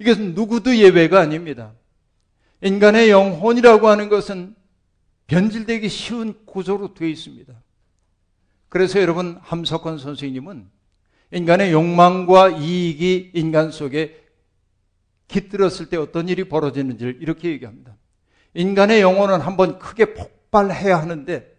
이것은 0.00 0.34
누구도 0.34 0.74
예외가 0.76 1.20
아닙니다. 1.20 1.72
인간의 2.62 3.10
영혼이라고 3.10 3.86
하는 3.86 4.08
것은 4.08 4.56
변질되기 5.26 5.88
쉬운 5.88 6.44
구조로 6.46 6.94
되어 6.94 7.08
있습니다. 7.08 7.52
그래서 8.68 9.00
여러분 9.00 9.38
함석헌 9.42 9.98
선생님은 9.98 10.68
인간의 11.32 11.72
욕망과 11.72 12.50
이익이 12.50 13.32
인간 13.34 13.70
속에 13.70 14.24
깃들었을 15.28 15.88
때 15.88 15.96
어떤 15.96 16.28
일이 16.28 16.48
벌어지는지를 16.48 17.18
이렇게 17.20 17.50
얘기합니다. 17.50 17.96
인간의 18.54 19.00
영혼은 19.00 19.40
한번 19.40 19.78
크게 19.78 20.14
폭발해야 20.14 20.98
하는데 21.00 21.54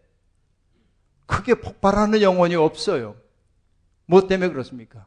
크게 1.25 1.55
폭발하는 1.55 2.21
영혼이 2.21 2.55
없어요. 2.55 3.15
뭐 4.05 4.27
때문에 4.27 4.51
그렇습니까? 4.51 5.05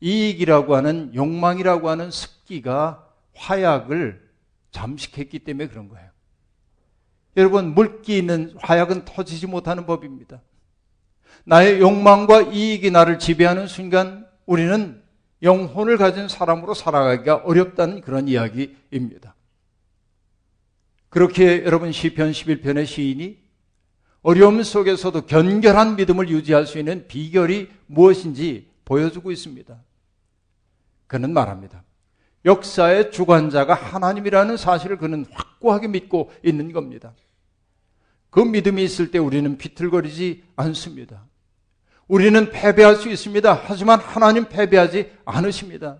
이익이라고 0.00 0.74
하는 0.74 1.14
욕망이라고 1.14 1.88
하는 1.88 2.10
습기가 2.10 3.08
화약을 3.34 4.30
잠식했기 4.70 5.40
때문에 5.40 5.68
그런 5.68 5.88
거예요. 5.88 6.13
여러분, 7.36 7.74
물기 7.74 8.18
있는 8.18 8.54
화약은 8.58 9.04
터지지 9.04 9.46
못하는 9.46 9.86
법입니다. 9.86 10.40
나의 11.44 11.80
욕망과 11.80 12.42
이익이 12.42 12.90
나를 12.90 13.18
지배하는 13.18 13.66
순간 13.66 14.26
우리는 14.46 15.02
영혼을 15.42 15.96
가진 15.98 16.26
사람으로 16.28 16.74
살아가기가 16.74 17.36
어렵다는 17.44 18.00
그런 18.00 18.28
이야기입니다. 18.28 19.34
그렇게 21.10 21.64
여러분 21.64 21.92
시편 21.92 22.32
11편의 22.32 22.86
시인이 22.86 23.38
어려움 24.22 24.62
속에서도 24.62 25.26
견결한 25.26 25.96
믿음을 25.96 26.28
유지할 26.28 26.66
수 26.66 26.78
있는 26.78 27.06
비결이 27.06 27.68
무엇인지 27.86 28.70
보여주고 28.84 29.30
있습니다. 29.30 29.78
그는 31.06 31.32
말합니다. 31.32 31.84
역사의 32.46 33.12
주관자가 33.12 33.74
하나님이라는 33.74 34.56
사실을 34.56 34.96
그는 34.96 35.26
확고하게 35.30 35.88
믿고 35.88 36.32
있는 36.42 36.72
겁니다. 36.72 37.12
그 38.34 38.40
믿음이 38.40 38.82
있을 38.82 39.12
때 39.12 39.18
우리는 39.20 39.56
비틀거리지 39.56 40.42
않습니다. 40.56 41.24
우리는 42.08 42.50
패배할 42.50 42.96
수 42.96 43.08
있습니다. 43.08 43.62
하지만 43.64 44.00
하나님 44.00 44.46
패배하지 44.46 45.12
않으십니다. 45.24 45.98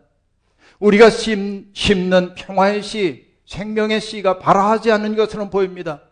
우리가 0.81 1.11
심, 1.11 1.71
는 2.11 2.35
평화의 2.35 2.83
씨, 2.83 3.29
생명의 3.47 4.00
씨가 4.00 4.41
발화하지 4.41 4.91
않는 4.91 5.14
것처럼 5.14 5.49
보입니다. 5.49 6.03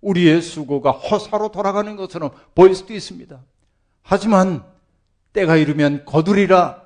우리의 0.00 0.42
수고가 0.42 0.90
허사로 0.90 1.52
돌아가는 1.52 1.94
것처럼 1.94 2.32
보일 2.56 2.74
수도 2.74 2.92
있습니다. 2.92 3.40
하지만 4.02 4.64
때가 5.32 5.56
이르면 5.56 6.06
거두리라 6.06 6.82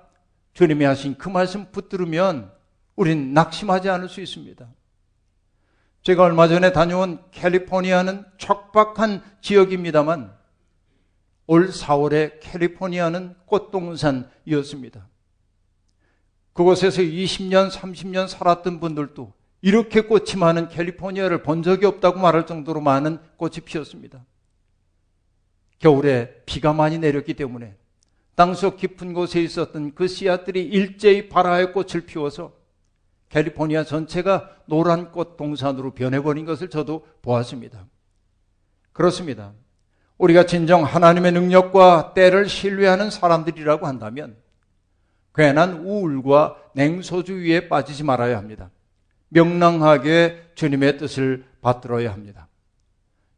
주님이 0.53 0.85
하신 0.85 1.17
그 1.17 1.31
말씀 1.31 1.65
붙들으면 1.73 2.53
우린 2.95 3.33
낙심하지 3.33 3.89
않을 3.89 4.11
수 4.11 4.21
있습니다. 4.21 4.69
제가 6.03 6.25
얼마 6.25 6.49
전에 6.49 6.73
다녀온 6.73 7.23
캘리포니아는 7.31 8.25
척박한 8.39 9.23
지역입니다만 9.41 10.35
올 11.47 11.69
4월에 11.69 12.41
캘리포니아는 12.41 13.37
꽃동산이었습니다. 13.47 15.09
그곳에서 16.55 17.03
20년, 17.03 17.71
30년 17.71 18.27
살았던 18.27 18.81
분들도 18.81 19.33
이렇게 19.63 20.01
꽃이 20.01 20.35
많은 20.37 20.69
캘리포니아를 20.69 21.43
본 21.45 21.63
적이 21.63 21.87
없다고 21.87 22.19
말할 22.19 22.47
정도로 22.47 22.81
많은 22.81 23.19
꽃이 23.37 23.61
피었습니다. 23.65 24.25
겨울에 25.79 26.43
비가 26.47 26.73
많이 26.73 26.99
내렸기 26.99 27.35
때문에 27.35 27.77
땅속 28.35 28.77
깊은 28.77 29.13
곳에 29.13 29.41
있었던 29.41 29.95
그 29.95 30.09
씨앗들이 30.09 30.65
일제히 30.65 31.29
바라의 31.29 31.73
꽃을 31.73 32.07
피워서 32.07 32.62
캘리포니아 33.33 33.83
전체가 33.83 34.51
노란 34.67 35.11
꽃 35.11 35.39
동산으로 35.39 35.95
변해버린 35.95 36.45
것을 36.45 36.69
저도 36.69 37.07
보았습니다. 37.23 37.87
그렇습니다. 38.93 39.53
우리가 40.19 40.45
진정 40.45 40.85
하나님의 40.85 41.33
능력과 41.33 42.13
때를 42.15 42.47
신뢰하는 42.47 43.11
사람들이라고 43.11 43.87
한다면 43.87 44.37
괜한 45.35 45.79
우울과 45.87 46.59
냉소주의에 46.75 47.69
빠지지 47.69 48.05
말아야 48.05 48.37
합니다. 48.37 48.71
명랑하게 49.31 50.51
주님의 50.55 50.99
뜻을 50.99 51.47
받들어야 51.63 52.13
합니다. 52.13 52.49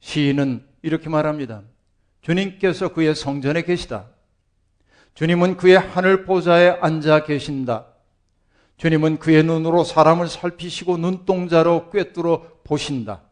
시인은 0.01 0.67
이렇게 0.83 1.09
말합니다. 1.09 1.63
주님께서 2.21 2.93
그의 2.93 3.15
성전에 3.15 3.63
계시다. 3.63 4.07
주님은 5.15 5.57
그의 5.57 5.79
하늘 5.79 6.25
보좌에 6.25 6.71
앉아 6.81 7.23
계신다. 7.23 7.94
주님은 8.85 9.17
그의 9.17 9.43
눈으로 9.45 9.83
사람을 9.83 10.29
살피시고 10.29 10.99
눈동자로 10.99 11.89
꿰뚫어 11.89 12.43
보신다. 12.65 13.23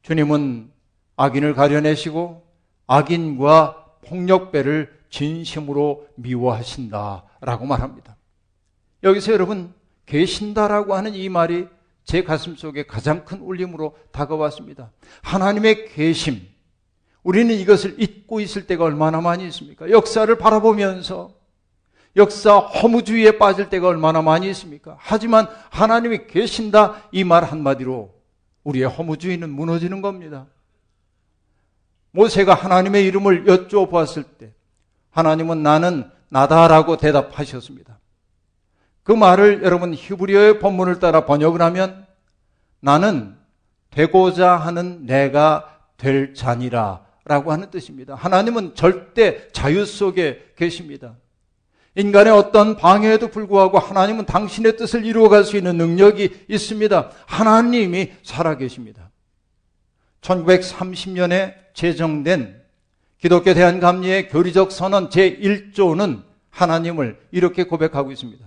주님은 0.00 0.70
악인을 1.16 1.52
가려내시고 1.52 2.42
악인과 2.86 3.96
폭력배를 4.06 4.90
진심으로 5.10 6.08
미워하신다. 6.14 7.24
라고 7.42 7.66
말합니다. 7.66 8.16
여기서 9.02 9.34
여러분, 9.34 9.74
계신다라고 10.06 10.94
하는 10.94 11.14
이 11.14 11.28
말이 11.28 11.68
제 12.04 12.24
가슴 12.24 12.56
속에 12.56 12.86
가장 12.86 13.26
큰 13.26 13.40
울림으로 13.40 13.98
다가왔습니다. 14.12 14.92
하나님의 15.20 15.90
계심. 15.90 16.40
우리는 17.22 17.54
이것을 17.54 17.96
잊고 18.00 18.40
있을 18.40 18.66
때가 18.66 18.84
얼마나 18.84 19.20
많이 19.20 19.46
있습니까? 19.48 19.90
역사를 19.90 20.34
바라보면서 20.38 21.38
역사 22.16 22.58
허무주의에 22.58 23.38
빠질 23.38 23.68
때가 23.68 23.86
얼마나 23.88 24.20
많이 24.22 24.48
있습니까? 24.50 24.96
하지만 24.98 25.46
하나님이 25.70 26.26
계신다 26.26 27.02
이 27.12 27.24
말 27.24 27.44
한마디로 27.44 28.12
우리의 28.64 28.86
허무주의는 28.88 29.48
무너지는 29.50 30.02
겁니다. 30.02 30.46
모세가 32.12 32.54
하나님의 32.54 33.04
이름을 33.06 33.44
여쭤보았을 33.44 34.24
때 34.38 34.52
하나님은 35.10 35.62
나는 35.62 36.10
나다라고 36.28 36.96
대답하셨습니다. 36.96 37.98
그 39.02 39.12
말을 39.12 39.62
여러분 39.64 39.94
히브리어의 39.94 40.58
본문을 40.58 40.98
따라 40.98 41.24
번역을 41.24 41.62
하면 41.62 42.06
나는 42.80 43.36
되고자 43.90 44.56
하는 44.56 45.06
내가 45.06 45.78
될 45.96 46.34
자니라 46.34 47.04
라고 47.24 47.52
하는 47.52 47.70
뜻입니다. 47.70 48.14
하나님은 48.14 48.74
절대 48.74 49.48
자유 49.52 49.84
속에 49.86 50.52
계십니다. 50.56 51.14
인간의 51.96 52.32
어떤 52.32 52.76
방해에도 52.76 53.28
불구하고 53.28 53.78
하나님은 53.78 54.26
당신의 54.26 54.76
뜻을 54.76 55.04
이루어갈 55.04 55.44
수 55.44 55.56
있는 55.56 55.76
능력이 55.76 56.44
있습니다. 56.48 57.10
하나님이 57.26 58.12
살아계십니다. 58.22 59.10
1930년에 60.20 61.54
제정된 61.74 62.60
기독교 63.18 63.54
대한감리의 63.54 64.28
교리적 64.28 64.70
선언 64.72 65.08
제1조는 65.08 66.22
하나님을 66.50 67.18
이렇게 67.32 67.64
고백하고 67.64 68.12
있습니다. 68.12 68.44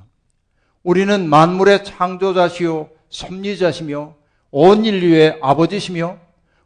우리는 0.83 1.29
만물의 1.29 1.83
창조자시요 1.83 2.89
섭리자시며 3.09 4.15
온 4.51 4.85
인류의 4.85 5.39
아버지시며 5.41 6.17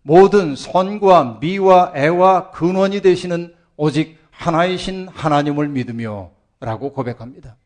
모든 0.01 0.55
선과 0.55 1.39
미와 1.41 1.93
애와 1.95 2.51
근원이 2.51 3.01
되시는 3.01 3.53
오직 3.75 4.17
하나이신 4.31 5.09
하나님을 5.09 5.67
믿으며 5.67 6.36
라고 6.59 6.91
고백합니다. 6.91 7.57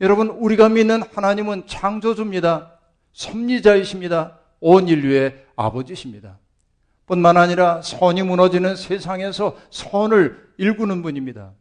여러분, 0.00 0.28
우리가 0.28 0.68
믿는 0.68 1.02
하나님은 1.02 1.66
창조주입니다. 1.66 2.78
섭리자이십니다. 3.12 4.38
온 4.60 4.88
인류의 4.88 5.46
아버지십니다. 5.56 6.38
뿐만 7.06 7.36
아니라 7.36 7.82
선이 7.82 8.22
무너지는 8.22 8.76
세상에서 8.76 9.56
선을 9.70 10.52
일구는 10.58 11.02
분입니다. 11.02 11.52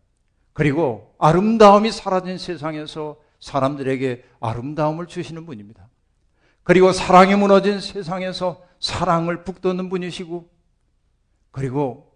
그리고 0.53 1.15
아름다움이 1.17 1.91
사라진 1.91 2.37
세상에서 2.37 3.17
사람들에게 3.39 4.25
아름다움을 4.39 5.07
주시는 5.07 5.45
분입니다. 5.45 5.87
그리고 6.63 6.91
사랑이 6.91 7.35
무너진 7.35 7.79
세상에서 7.79 8.61
사랑을 8.79 9.43
북돋는 9.43 9.89
분이시고, 9.89 10.49
그리고 11.51 12.15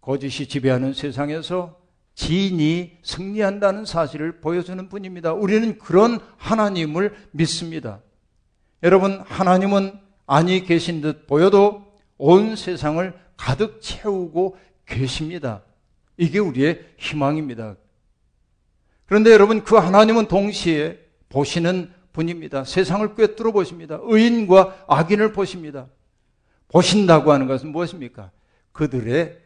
거짓이 0.00 0.46
지배하는 0.46 0.92
세상에서 0.92 1.83
지인이 2.14 2.98
승리한다는 3.02 3.84
사실을 3.84 4.40
보여주는 4.40 4.88
분입니다. 4.88 5.32
우리는 5.32 5.78
그런 5.78 6.20
하나님을 6.36 7.14
믿습니다. 7.32 8.00
여러분, 8.82 9.20
하나님은 9.26 9.98
아니 10.26 10.64
계신 10.64 11.00
듯 11.00 11.26
보여도 11.26 11.84
온 12.16 12.56
세상을 12.56 13.12
가득 13.36 13.80
채우고 13.80 14.56
계십니다. 14.86 15.62
이게 16.16 16.38
우리의 16.38 16.84
희망입니다. 16.98 17.76
그런데 19.06 19.32
여러분, 19.32 19.64
그 19.64 19.76
하나님은 19.76 20.28
동시에 20.28 20.98
보시는 21.28 21.92
분입니다. 22.12 22.64
세상을 22.64 23.14
꿰뚫어 23.16 23.50
보십니다. 23.50 23.98
의인과 24.02 24.84
악인을 24.88 25.32
보십니다. 25.32 25.88
보신다고 26.68 27.32
하는 27.32 27.46
것은 27.46 27.70
무엇입니까? 27.70 28.30
그들의 28.72 29.38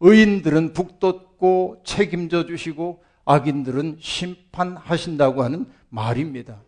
의인들은 0.00 0.74
북돋 0.74 1.31
고 1.42 1.82
책임져 1.82 2.46
주시고 2.46 3.02
악인들은 3.24 3.96
심판하신다고 3.98 5.42
하는 5.42 5.66
말입니다. 5.88 6.62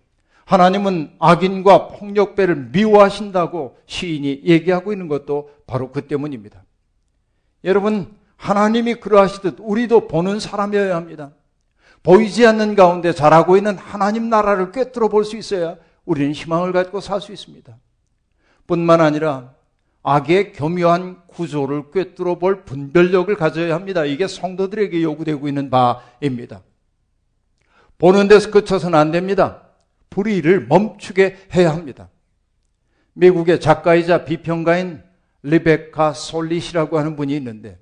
하나님은 0.46 1.14
악인과 1.20 1.87
폭력배를 1.90 2.70
미워하신다고 2.72 3.78
시인이 3.87 4.42
얘기하고 4.44 4.90
있는 4.90 5.06
것도 5.06 5.48
바로 5.68 5.92
그 5.92 6.08
때문입니다. 6.08 6.64
여러분, 7.62 8.16
하나님이 8.37 8.96
그러하시듯 8.96 9.58
우리도 9.60 10.08
보는 10.08 10.40
사람이어야 10.40 10.96
합니다. 10.96 11.30
보이지 12.02 12.44
않는 12.44 12.74
가운데 12.74 13.12
자라고 13.12 13.56
있는 13.56 13.78
하나님 13.78 14.28
나라를 14.28 14.72
꿰뚫어 14.72 15.06
볼 15.08 15.22
수 15.22 15.37
있어야 15.37 15.76
우리는 16.04 16.32
희망을 16.32 16.72
갖고 16.72 17.00
살 17.00 17.20
수 17.20 17.30
있습니다. 17.32 17.78
뿐만 18.66 19.00
아니라 19.00 19.54
악의 20.04 20.52
교묘한 20.52 21.26
구조를 21.26 21.90
꿰뚫어 21.90 22.38
볼 22.38 22.64
분별력을 22.64 23.34
가져야 23.36 23.74
합니다. 23.74 24.04
이게 24.04 24.28
성도들에게 24.28 25.02
요구되고 25.02 25.48
있는 25.48 25.70
바입니다. 25.70 26.62
보는 27.98 28.28
데서 28.28 28.50
그쳐서는 28.50 28.98
안 28.98 29.10
됩니다. 29.10 29.62
불의를 30.10 30.66
멈추게 30.66 31.36
해야 31.54 31.72
합니다. 31.72 32.10
미국의 33.14 33.60
작가이자 33.60 34.26
비평가인 34.26 35.02
리베카 35.42 36.12
솔릿이라고 36.12 36.98
하는 36.98 37.16
분이 37.16 37.34
있는데 37.36 37.78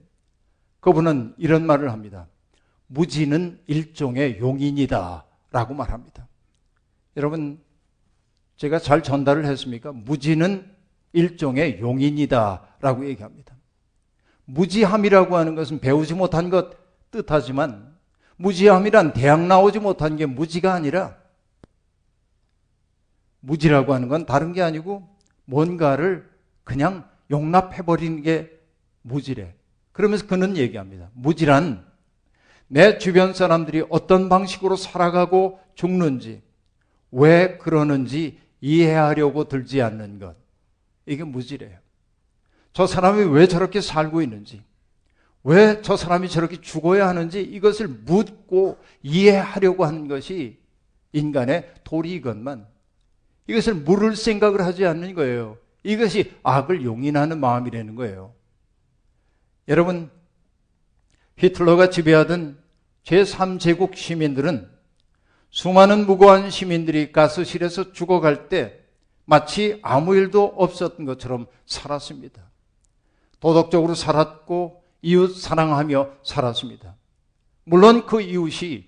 그분은 0.81 1.35
이런 1.39 1.67
말을 1.67 1.91
합니다. 1.91 2.29
무지는 2.87 3.59
일종의 3.67 4.39
용인이다 4.39 5.25
라고 5.51 5.75
말합니다. 5.75 6.29
여러분, 7.17 7.61
제가 8.57 8.79
잘 8.79 9.03
전달을 9.03 9.45
했습니까? 9.45 9.93
무지는 9.93 10.71
일종의 11.13 11.81
용인이다 11.81 12.63
라고 12.81 13.07
얘기합니다. 13.07 13.55
무지함이라고 14.45 15.37
하는 15.37 15.55
것은 15.55 15.81
배우지 15.81 16.15
못한 16.15 16.51
것 16.51 16.77
뜻하지만 17.11 17.95
무지함이란 18.37 19.13
대학 19.13 19.41
나오지 19.41 19.79
못한 19.79 20.17
게 20.17 20.27
무지가 20.27 20.75
아니라 20.75 21.17
무지라고 23.41 23.95
하는 23.95 24.09
건 24.09 24.27
다른 24.27 24.53
게 24.53 24.63
아니고 24.63 25.09
뭔가를 25.45 26.29
그냥 26.65 27.09
용납해버리는 27.31 28.23
게 28.23 28.51
무지래. 29.03 29.55
그러면서 29.93 30.27
그는 30.27 30.57
얘기합니다. 30.57 31.11
무지란 31.13 31.85
내 32.69 32.99
주변 32.99 33.35
사람들이 33.35 33.85
어떤 33.91 34.29
방식으로 34.29 34.77
살아가고 34.77 35.61
죽는지, 35.75 36.43
왜 37.11 37.59
그러는지 37.59 38.39
이해하려고 38.61 39.45
들지 39.45 39.83
않는 39.83 40.19
것. 40.19 40.37
이게 41.07 41.25
무지래요. 41.25 41.79
저 42.73 42.87
사람이 42.87 43.25
왜 43.35 43.47
저렇게 43.47 43.81
살고 43.81 44.23
있는지, 44.23 44.63
왜 45.45 45.83
저 45.83 45.97
사람이 45.97 46.29
저렇게 46.29 46.61
죽어야 46.61 47.09
하는지 47.09 47.43
이것을 47.43 47.89
묻고 47.89 48.79
이해하려고 49.03 49.85
하는 49.85 50.09
것이 50.09 50.59
인간의 51.13 51.75
도리이건만 51.85 52.67
이것을 53.49 53.75
물을 53.75 54.15
생각을 54.17 54.63
하지 54.63 54.87
않는 54.87 55.15
거예요. 55.15 55.59
이것이 55.83 56.33
악을 56.45 56.85
용인하는 56.85 57.41
마음이라는 57.41 57.97
거예요. 57.97 58.35
여러분, 59.69 60.11
히틀러가 61.37 61.91
지배하던 61.91 62.59
제3제국 63.05 63.97
시민들은 63.97 64.71
수많은 65.51 66.07
무고한 66.07 66.51
시민들이 66.51 67.11
가스실에서 67.11 67.93
죽어갈 67.93 68.49
때 68.49 68.79
마치 69.33 69.79
아무 69.81 70.15
일도 70.15 70.45
없었던 70.59 71.07
것처럼 71.07 71.47
살았습니다. 71.65 72.43
도덕적으로 73.41 73.95
살았고 73.95 74.85
이웃 75.01 75.35
사랑하며 75.35 76.11
살았습니다. 76.23 76.97
물론 77.65 78.05
그 78.05 78.21
이웃이 78.21 78.85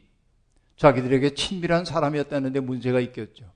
자기들에게 0.76 1.32
친밀한 1.32 1.86
사람이었다는데 1.86 2.60
문제가 2.60 3.00
있겠죠. 3.00 3.50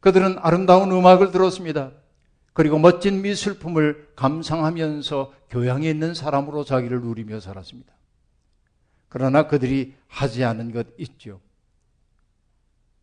그들은 0.00 0.38
아름다운 0.38 0.90
음악을 0.92 1.30
들었습니다. 1.30 1.90
그리고 2.54 2.78
멋진 2.78 3.20
미술품을 3.20 4.12
감상하면서 4.16 5.34
교양이 5.50 5.90
있는 5.90 6.14
사람으로 6.14 6.64
자기를 6.64 7.02
누리며 7.02 7.40
살았습니다. 7.40 7.92
그러나 9.10 9.46
그들이 9.46 9.94
하지 10.06 10.42
않은 10.42 10.72
것 10.72 10.86
있죠. 10.96 11.42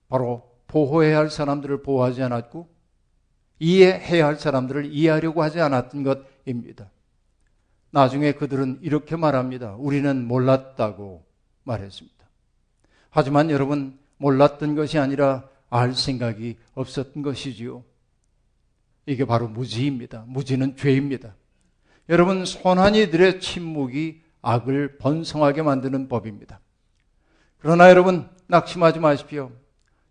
바로 0.10 0.50
보호해야 0.66 1.20
할 1.20 1.30
사람들을 1.30 1.84
보호하지 1.84 2.24
않았고 2.24 2.74
이해해야 3.60 4.28
할 4.28 4.38
사람들을 4.38 4.86
이해하려고 4.86 5.42
하지 5.42 5.60
않았던 5.62 6.04
것입니다. 6.04 6.90
나중에 7.92 8.34
그들은 8.34 8.80
이렇게 8.82 9.16
말합니다. 9.16 9.76
우리는 9.76 10.28
몰랐다고 10.28 11.24
말했습니다. 11.64 12.16
하지만 13.10 13.50
여러분, 13.50 13.98
몰랐던 14.18 14.76
것이 14.76 15.00
아니라 15.00 15.48
알 15.70 15.94
생각이 15.94 16.58
없었던 16.74 17.24
것이지요. 17.24 17.84
이게 19.06 19.24
바로 19.26 19.48
무지입니다. 19.48 20.26
무지는 20.28 20.76
죄입니다. 20.76 21.36
여러분, 22.10 22.46
손한이들의 22.46 23.40
침묵이 23.40 24.22
악을 24.42 24.98
번성하게 24.98 25.62
만드는 25.62 26.10
법입니다. 26.10 26.60
그러나 27.60 27.90
여러분, 27.90 28.30
낙심하지 28.48 29.00
마십시오. 29.00 29.52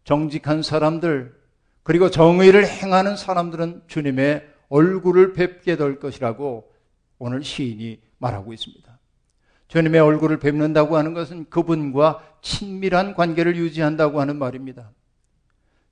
정직한 0.04 0.62
사람들, 0.62 1.38
그리고 1.84 2.10
정의를 2.10 2.66
행하는 2.66 3.16
사람들은 3.16 3.82
주님의 3.86 4.48
얼굴을 4.68 5.34
뵙게 5.34 5.76
될 5.76 6.00
것이라고 6.00 6.72
오늘 7.18 7.44
시인이 7.44 8.00
말하고 8.18 8.52
있습니다. 8.52 8.98
주님의 9.68 10.00
얼굴을 10.00 10.38
뵙는다고 10.38 10.96
하는 10.96 11.14
것은 11.14 11.48
그분과 11.50 12.38
친밀한 12.42 13.14
관계를 13.14 13.56
유지한다고 13.56 14.20
하는 14.20 14.36
말입니다. 14.36 14.90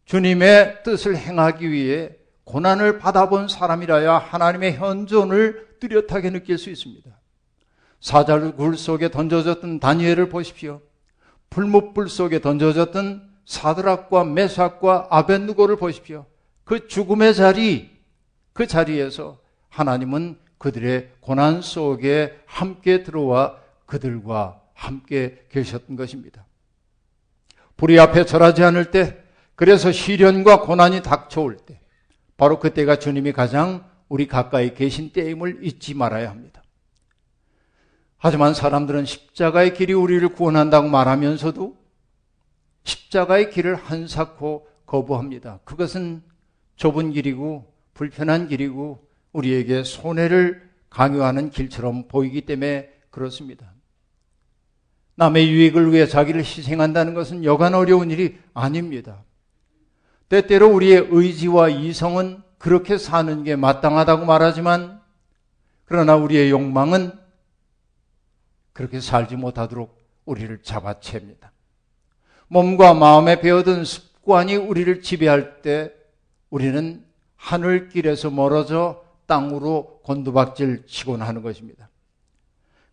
주님의 0.06 0.82
뜻을 0.82 1.16
행하기 1.16 1.70
위해 1.70 2.16
고난을 2.44 2.98
받아본 2.98 3.48
사람이라야 3.48 4.18
하나님의 4.18 4.76
현존을 4.76 5.76
뚜렷하게 5.78 6.30
느낄 6.30 6.58
수 6.58 6.70
있습니다. 6.70 7.10
사자굴 8.00 8.76
속에 8.76 9.10
던져졌던 9.10 9.78
다니엘을 9.78 10.28
보십시오. 10.28 10.80
불못불 11.50 12.08
속에 12.08 12.40
던져졌던 12.40 13.31
사드락과 13.44 14.24
메삭과 14.24 15.08
아벤누고를 15.10 15.76
보십시오. 15.76 16.26
그 16.64 16.86
죽음의 16.88 17.34
자리, 17.34 17.90
그 18.52 18.66
자리에서 18.66 19.40
하나님은 19.68 20.38
그들의 20.58 21.10
고난 21.20 21.60
속에 21.60 22.38
함께 22.46 23.02
들어와 23.02 23.56
그들과 23.86 24.60
함께 24.74 25.44
계셨던 25.50 25.96
것입니다. 25.96 26.46
불이 27.76 27.98
앞에 27.98 28.26
절하지 28.26 28.62
않을 28.64 28.90
때, 28.90 29.18
그래서 29.54 29.90
시련과 29.90 30.60
고난이 30.62 31.02
닥쳐올 31.02 31.56
때, 31.56 31.80
바로 32.36 32.58
그때가 32.58 32.98
주님이 32.98 33.32
가장 33.32 33.84
우리 34.08 34.26
가까이 34.28 34.74
계신 34.74 35.12
때임을 35.12 35.64
잊지 35.64 35.94
말아야 35.94 36.30
합니다. 36.30 36.62
하지만 38.18 38.54
사람들은 38.54 39.04
십자가의 39.04 39.74
길이 39.74 39.92
우리를 39.94 40.28
구원한다고 40.28 40.88
말하면서도 40.88 41.81
십자가의 42.84 43.50
길을 43.50 43.74
한사코 43.74 44.68
거부합니다. 44.86 45.60
그것은 45.64 46.22
좁은 46.76 47.12
길이고 47.12 47.72
불편한 47.94 48.48
길이고 48.48 49.06
우리에게 49.32 49.84
손해를 49.84 50.70
강요하는 50.90 51.50
길처럼 51.50 52.08
보이기 52.08 52.42
때문에 52.42 52.92
그렇습니다. 53.10 53.72
남의 55.14 55.50
유익을 55.50 55.92
위해 55.92 56.06
자기를 56.06 56.40
희생한다는 56.40 57.14
것은 57.14 57.44
여간 57.44 57.74
어려운 57.74 58.10
일이 58.10 58.38
아닙니다. 58.54 59.24
때때로 60.28 60.68
우리의 60.68 61.08
의지와 61.10 61.68
이성은 61.68 62.42
그렇게 62.58 62.96
사는 62.96 63.44
게 63.44 63.56
마땅하다고 63.56 64.24
말하지만 64.24 65.00
그러나 65.84 66.16
우리의 66.16 66.50
욕망은 66.50 67.12
그렇게 68.72 69.00
살지 69.00 69.36
못하도록 69.36 69.98
우리를 70.24 70.62
잡아챕니다. 70.62 71.51
몸과 72.52 72.92
마음에 72.92 73.40
배어든 73.40 73.86
습관이 73.86 74.56
우리를 74.56 75.00
지배할 75.00 75.62
때 75.62 75.90
우리는 76.50 77.02
하늘길에서 77.36 78.28
멀어져 78.30 79.02
땅으로 79.24 80.00
곤두박질 80.04 80.84
치곤 80.86 81.22
하는 81.22 81.40
것입니다. 81.40 81.88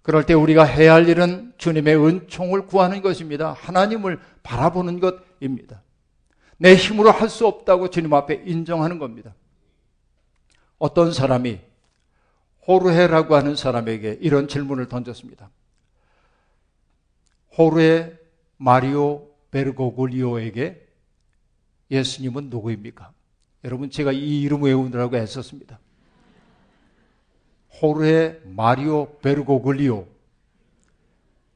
그럴 0.01 0.25
때 0.25 0.33
우리가 0.33 0.63
해야 0.63 0.93
할 0.93 1.09
일은 1.09 1.51
주님의 1.57 1.97
은총을 1.97 2.67
구하는 2.67 3.01
것입니다. 3.01 3.51
하나님을 3.51 4.21
바라보는 4.43 5.01
것입니다. 5.01 5.81
내 6.57 6.75
힘으로 6.75 7.11
할 7.11 7.27
수 7.27 7.45
없다고 7.45 7.89
주님 7.89 8.13
앞에 8.13 8.43
인정하는 8.45 8.97
겁니다. 8.97 9.35
어떤 10.77 11.11
사람이 11.11 11.59
호르헤라고 12.65 13.35
하는 13.35 13.57
사람에게 13.57 14.19
이런 14.21 14.47
질문을 14.47 14.87
던졌습니다. 14.87 15.49
호르헤 17.57 18.17
마리오 18.55 19.28
베르고글리오에게 19.51 20.87
예수님은 21.91 22.49
누구입니까? 22.49 23.11
여러분 23.63 23.89
제가 23.89 24.11
이 24.11 24.41
이름 24.41 24.63
외우느라고 24.63 25.17
애썼습니다. 25.17 25.79
호르헤 27.81 28.41
마리오 28.45 29.17
베르고글리오 29.19 30.07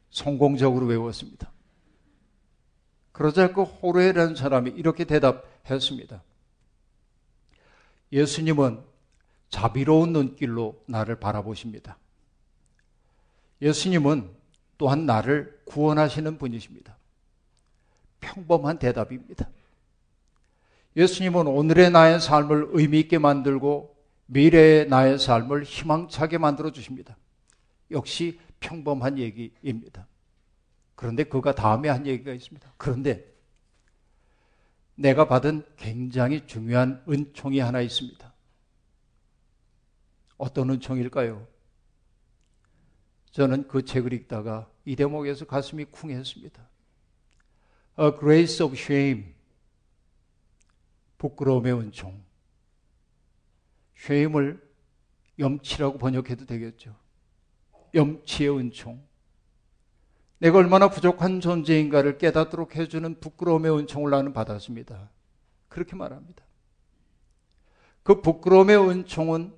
성공적으로 0.09 0.85
외웠습니다. 0.85 1.51
그러자 3.11 3.53
그 3.53 3.63
호르헤라는 3.63 4.35
사람이 4.35 4.71
이렇게 4.71 5.05
대답했습니다. 5.05 6.23
예수님은 8.11 8.81
자비로운 9.49 10.13
눈길로 10.13 10.81
나를 10.87 11.19
바라보십니다. 11.19 11.97
예수님은 13.61 14.29
또한 14.77 15.05
나를 15.05 15.61
구원하시는 15.65 16.37
분이십니다. 16.37 16.97
평범한 18.23 18.79
대답입니다. 18.79 19.49
예수님은 20.95 21.47
오늘의 21.47 21.91
나의 21.91 22.21
삶을 22.21 22.69
의미있게 22.71 23.17
만들고 23.17 23.93
미래의 24.27 24.87
나의 24.87 25.19
삶을 25.19 25.63
희망차게 25.63 26.37
만들어 26.37 26.71
주십니다. 26.71 27.17
역시 27.91 28.39
평범한 28.59 29.17
얘기입니다. 29.19 30.07
그런데 30.95 31.23
그가 31.23 31.53
다음에 31.53 31.89
한 31.89 32.07
얘기가 32.07 32.31
있습니다. 32.31 32.73
그런데 32.77 33.33
내가 34.95 35.27
받은 35.27 35.65
굉장히 35.75 36.45
중요한 36.45 37.03
은총이 37.09 37.59
하나 37.59 37.81
있습니다. 37.81 38.33
어떤 40.37 40.69
은총일까요? 40.69 41.45
저는 43.31 43.67
그 43.67 43.83
책을 43.83 44.13
읽다가 44.13 44.69
이 44.85 44.95
대목에서 44.95 45.45
가슴이 45.45 45.85
쿵했습니다. 45.85 46.72
A 47.99 48.11
grace 48.19 48.65
of 48.65 48.75
shame. 48.75 49.33
부끄러움의 51.17 51.73
은총. 51.73 52.23
shame을 53.97 54.61
염치라고 55.39 55.97
번역해도 55.97 56.45
되겠죠. 56.45 56.95
염치의 57.93 58.57
은총. 58.57 59.01
내가 60.39 60.57
얼마나 60.57 60.89
부족한 60.89 61.39
존재인가를 61.39 62.17
깨닫도록 62.17 62.75
해주는 62.75 63.19
부끄러움의 63.19 63.77
은총을 63.77 64.11
나는 64.11 64.33
받았습니다. 64.33 65.09
그렇게 65.69 65.95
말합니다. 65.95 66.43
그 68.03 68.21
부끄러움의 68.21 68.77
은총은 68.89 69.53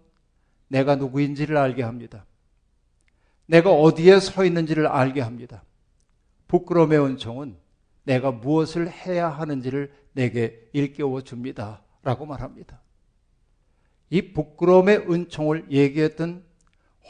내가 0.67 0.95
누구인지를 0.95 1.57
알게 1.57 1.81
합니다. 1.81 2.25
내가 3.47 3.71
어디에 3.71 4.19
서 4.19 4.45
있는지를 4.45 4.87
알게 4.87 5.21
합니다. 5.21 5.63
부끄러움의 6.47 6.99
은총은 6.99 7.57
내가 8.05 8.31
무엇을 8.31 8.89
해야 8.89 9.29
하는지를 9.29 9.93
내게 10.13 10.69
일깨워 10.73 11.21
줍니다. 11.21 11.81
라고 12.01 12.25
말합니다. 12.25 12.81
이 14.09 14.33
부끄러움의 14.33 15.11
은총을 15.11 15.71
얘기했던 15.71 16.45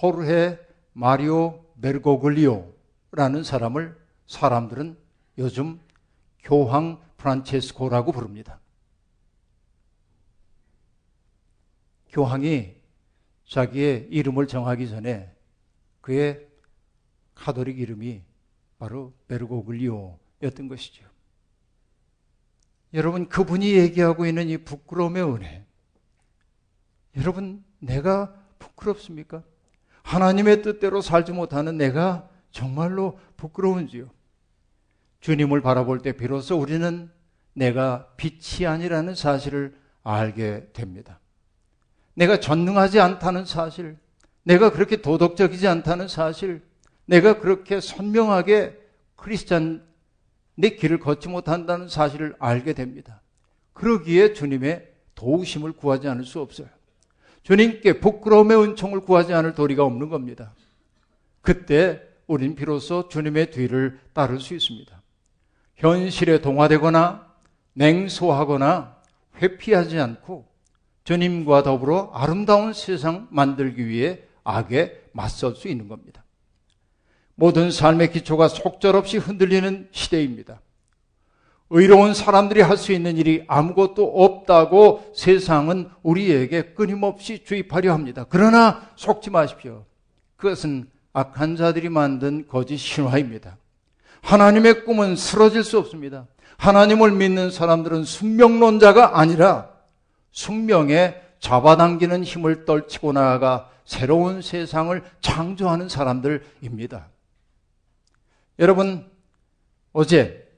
호르헤 0.02 0.58
마리오 0.94 1.66
베르고글리오라는 1.82 3.44
사람을 3.44 3.98
사람들은 4.28 4.98
요즘 5.38 5.80
교황 6.40 7.02
프란체스코라고 7.18 8.14
부릅니다. 8.14 8.60
교황이 12.10 12.76
자기의 13.46 14.08
이름을 14.10 14.48
정하기 14.48 14.90
전에 14.90 15.36
그의 16.00 16.48
카톨릭 17.36 17.80
이름이 17.80 18.22
바로 18.80 19.14
베르고글리오 19.28 20.18
였던 20.44 20.68
것이죠. 20.68 21.06
여러분 22.94 23.28
그분이 23.28 23.76
얘기하고 23.76 24.26
있는 24.26 24.50
이 24.50 24.58
부끄러움의 24.58 25.24
은혜. 25.24 25.66
여러분 27.18 27.64
내가 27.80 28.34
부끄럽습니까? 28.60 29.44
하나님의 30.04 30.62
뜻대로 30.62 31.02
살지 31.02 31.32
못하는 31.32 31.78
내가 31.78 32.30
정말로 32.52 33.20
부끄러운지요. 33.38 34.10
주님을 35.20 35.62
바라볼 35.62 36.00
때 36.00 36.14
비로소 36.14 36.58
우리는 36.58 37.10
내가 37.54 38.08
빛이 38.16 38.68
아니라는 38.68 39.16
사실을 39.16 39.76
알게 40.04 40.70
됩니다. 40.74 41.20
내가 42.14 42.40
전능하지 42.40 43.00
않다는 43.00 43.46
사실, 43.46 43.98
내가 44.44 44.72
그렇게 44.72 45.02
도덕적이지 45.02 45.68
않다는 45.68 46.08
사실, 46.08 46.64
내가 47.06 47.40
그렇게 47.40 47.82
선명하게 47.82 48.80
크리스찬 49.16 49.84
내 50.56 50.70
길을 50.70 51.00
걷지 51.00 51.30
못한다는 51.30 51.88
사실을 51.88 52.36
알게 52.40 52.74
됩니다. 52.74 53.22
그러기에 53.74 54.34
주님의 54.34 54.90
도우심을 55.16 55.74
구하지 55.74 56.08
않을 56.08 56.26
수 56.26 56.40
없어요. 56.40 56.68
주님께 57.44 58.00
부끄러움의 58.00 58.58
은총을 58.60 59.02
구하지 59.02 59.34
않을 59.34 59.54
도리가 59.54 59.84
없는 59.84 60.10
겁니다. 60.10 60.54
그때 61.42 62.02
우린 62.28 62.56
비로소 62.56 63.08
주님의 63.08 63.52
뒤를 63.52 64.00
따를 64.14 64.40
수 64.40 64.56
있습니다. 64.56 65.02
현실에 65.76 66.42
동화되거나 66.42 67.34
냉소하거나 67.74 68.96
회피하지 69.42 70.00
않고 70.00 70.48
주님과 71.04 71.64
더불어 71.64 72.10
아름다운 72.14 72.74
세상 72.74 73.28
만들기 73.30 73.88
위해 73.88 74.24
악에 74.44 75.10
맞설 75.12 75.56
수 75.56 75.68
있는 75.68 75.88
겁니다. 75.88 76.25
모든 77.36 77.70
삶의 77.72 78.12
기초가 78.12 78.48
속절없이 78.48 79.18
흔들리는 79.18 79.90
시대입니다. 79.92 80.62
의로운 81.70 82.14
사람들이 82.14 82.62
할 82.62 82.78
수 82.78 82.92
있는 82.92 83.18
일이 83.18 83.44
아무것도 83.48 84.24
없다고 84.24 85.12
세상은 85.16 85.90
우리에게 86.04 86.74
끊임없이 86.74 87.44
주입하려 87.44 87.92
합니다. 87.94 88.26
그러나 88.30 88.88
속지 88.96 89.32
마십시오. 89.32 89.86
그것은 90.38 90.90
악한 91.14 91.56
자들이 91.56 91.90
만든 91.90 92.46
거짓 92.48 92.78
신화입니다. 92.78 93.58
하나님의 94.22 94.86
꿈은 94.86 95.16
쓰러질 95.16 95.64
수 95.64 95.80
없습니다. 95.80 96.28
하나님을 96.58 97.12
믿는 97.12 97.52
사람들은 97.52 98.04
숙명론자가 98.04 99.20
아니라 99.20 99.70
숙명에 100.32 101.16
잡아당기는 101.40 102.24
힘을 102.24 102.66
떨치고 102.66 103.14
나아가 103.14 103.70
새로운 103.86 104.42
세상을 104.42 105.04
창조하는 105.22 105.90
사람들입니다. 105.90 107.08
여러분, 108.60 109.10
어제 109.92 110.50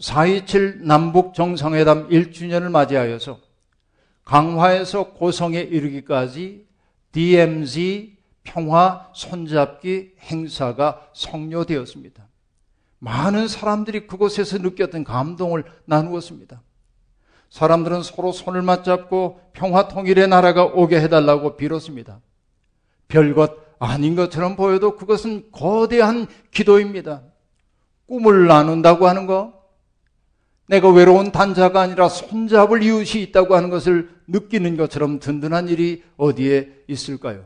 4.27 0.00 0.82
남북 0.82 1.34
정상회담 1.34 2.08
1주년을 2.08 2.70
맞이하여서 2.70 3.38
강화에서 4.24 5.12
고성에 5.12 5.58
이르기까지 5.60 6.66
DMZ 7.12 8.16
평화 8.44 9.10
손잡기 9.12 10.12
행사가 10.20 11.08
성료되었습니다. 11.12 12.26
많은 13.00 13.48
사람들이 13.48 14.06
그곳에서 14.06 14.58
느꼈던 14.58 15.04
감동을 15.04 15.64
나누었습니다. 15.86 16.62
사람들은 17.50 18.02
서로 18.02 18.30
손을 18.30 18.62
맞잡고 18.62 19.40
평화 19.52 19.88
통일의 19.88 20.28
나라가 20.28 20.64
오게 20.64 21.00
해달라고 21.00 21.56
빌었습니다. 21.56 22.20
별것 23.08 23.58
아닌 23.80 24.14
것처럼 24.14 24.54
보여도 24.54 24.96
그것은 24.96 25.50
거대한 25.50 26.28
기도입니다. 26.52 27.22
꿈을 28.10 28.48
나눈다고 28.48 29.06
하는 29.06 29.26
거, 29.26 29.54
내가 30.66 30.90
외로운 30.90 31.30
단자가 31.30 31.80
아니라 31.80 32.08
손잡을 32.08 32.82
이웃이 32.82 33.22
있다고 33.22 33.54
하는 33.54 33.70
것을 33.70 34.10
느끼는 34.26 34.76
것처럼 34.76 35.20
든든한 35.20 35.68
일이 35.68 36.02
어디에 36.16 36.70
있을까요? 36.88 37.44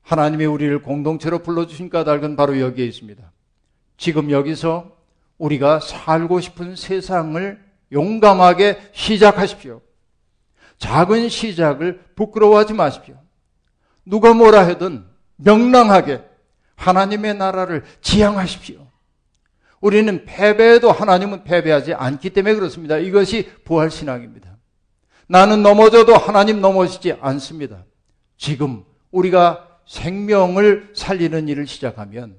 하나님이 0.00 0.46
우리를 0.46 0.80
공동체로 0.80 1.40
불러주신 1.40 1.90
까닭은 1.90 2.36
바로 2.36 2.58
여기에 2.58 2.86
있습니다. 2.86 3.30
지금 3.98 4.30
여기서 4.30 4.96
우리가 5.36 5.80
살고 5.80 6.40
싶은 6.40 6.74
세상을 6.74 7.62
용감하게 7.92 8.78
시작하십시오. 8.92 9.82
작은 10.78 11.28
시작을 11.28 12.00
부끄러워하지 12.16 12.72
마십시오. 12.72 13.14
누가 14.06 14.32
뭐라 14.32 14.62
해든 14.62 15.04
명랑하게 15.36 16.22
하나님의 16.76 17.34
나라를 17.34 17.84
지향하십시오. 18.00 18.87
우리는 19.80 20.24
패배해도 20.24 20.90
하나님은 20.90 21.44
패배하지 21.44 21.94
않기 21.94 22.30
때문에 22.30 22.54
그렇습니다. 22.54 22.98
이것이 22.98 23.48
부활신앙입니다. 23.64 24.56
나는 25.28 25.62
넘어져도 25.62 26.16
하나님 26.16 26.60
넘어지지 26.60 27.12
않습니다. 27.20 27.84
지금 28.36 28.84
우리가 29.10 29.68
생명을 29.86 30.90
살리는 30.94 31.48
일을 31.48 31.66
시작하면 31.66 32.36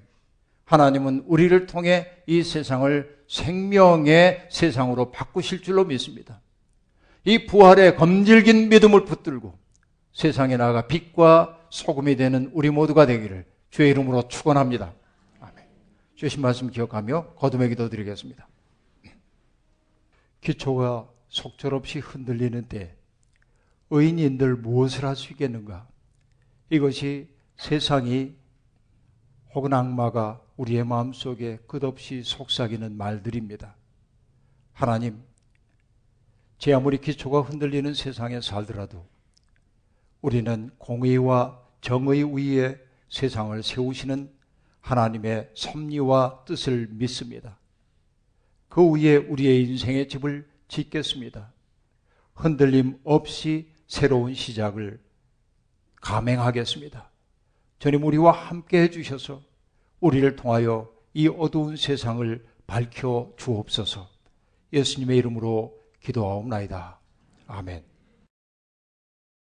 하나님은 0.65 1.23
우리를 1.27 1.65
통해 1.65 2.07
이 2.27 2.43
세상을 2.43 3.17
생명의 3.27 4.47
세상으로 4.49 5.11
바꾸실 5.11 5.61
줄로 5.61 5.85
믿습니다. 5.85 6.41
이 7.25 7.45
부활의 7.45 7.95
검질긴 7.95 8.69
믿음을 8.69 9.05
붙들고 9.05 9.57
세상에 10.13 10.57
나가 10.57 10.87
빛과 10.87 11.57
소금이 11.69 12.15
되는 12.15 12.49
우리 12.53 12.69
모두가 12.69 13.05
되기를 13.05 13.45
주의 13.69 13.89
이름으로 13.91 14.27
축원합니다. 14.27 14.93
주신 16.19 16.41
말씀 16.41 16.69
기억하며 16.69 17.35
거듭의 17.35 17.69
기도 17.69 17.87
드리겠습니다. 17.87 18.45
기초가 20.41 21.07
속절없이 21.29 21.99
흔들리는 21.99 22.67
때 22.67 22.93
의인인들 23.89 24.57
무엇을 24.57 25.05
할 25.05 25.15
수 25.15 25.31
있겠는가? 25.31 25.87
이것이 26.69 27.29
세상이 27.55 28.35
혹은 29.55 29.71
악마가 29.73 30.41
우리의 30.57 30.83
마음속에 30.83 31.57
끝없이 31.65 32.21
속삭이는 32.23 32.97
말들입니다. 32.97 33.77
하나님, 34.73 35.23
제 36.57 36.73
아무리 36.73 36.97
기초가 36.97 37.43
흔들리는 37.43 37.93
세상에 37.93 38.41
살더라도 38.41 39.07
우리는 40.19 40.69
공의와 40.79 41.61
정의 41.79 42.25
위에 42.25 42.77
세상을 43.07 43.63
세우시는 43.63 44.37
하나님의 44.81 45.49
섭리와 45.53 46.45
뜻을 46.45 46.87
믿습니다. 46.91 47.57
그 48.67 48.87
위에 48.91 49.17
우리의 49.17 49.63
인생의 49.63 50.07
집을 50.07 50.47
짓겠습니다. 50.67 51.51
흔들림 52.33 52.99
없이 53.03 53.71
새로운 53.87 54.33
시작을 54.33 55.01
감행하겠습니다. 56.01 57.09
주님 57.79 58.03
우리와 58.03 58.31
함께 58.31 58.83
해주셔서 58.83 59.41
우리를 59.99 60.35
통하여 60.35 60.89
이 61.13 61.27
어두운 61.27 61.75
세상을 61.75 62.45
밝혀 62.67 63.31
주옵소서 63.37 64.07
예수님의 64.71 65.17
이름으로 65.17 65.75
기도하옵나이다. 66.01 66.99
아멘. 67.47 67.88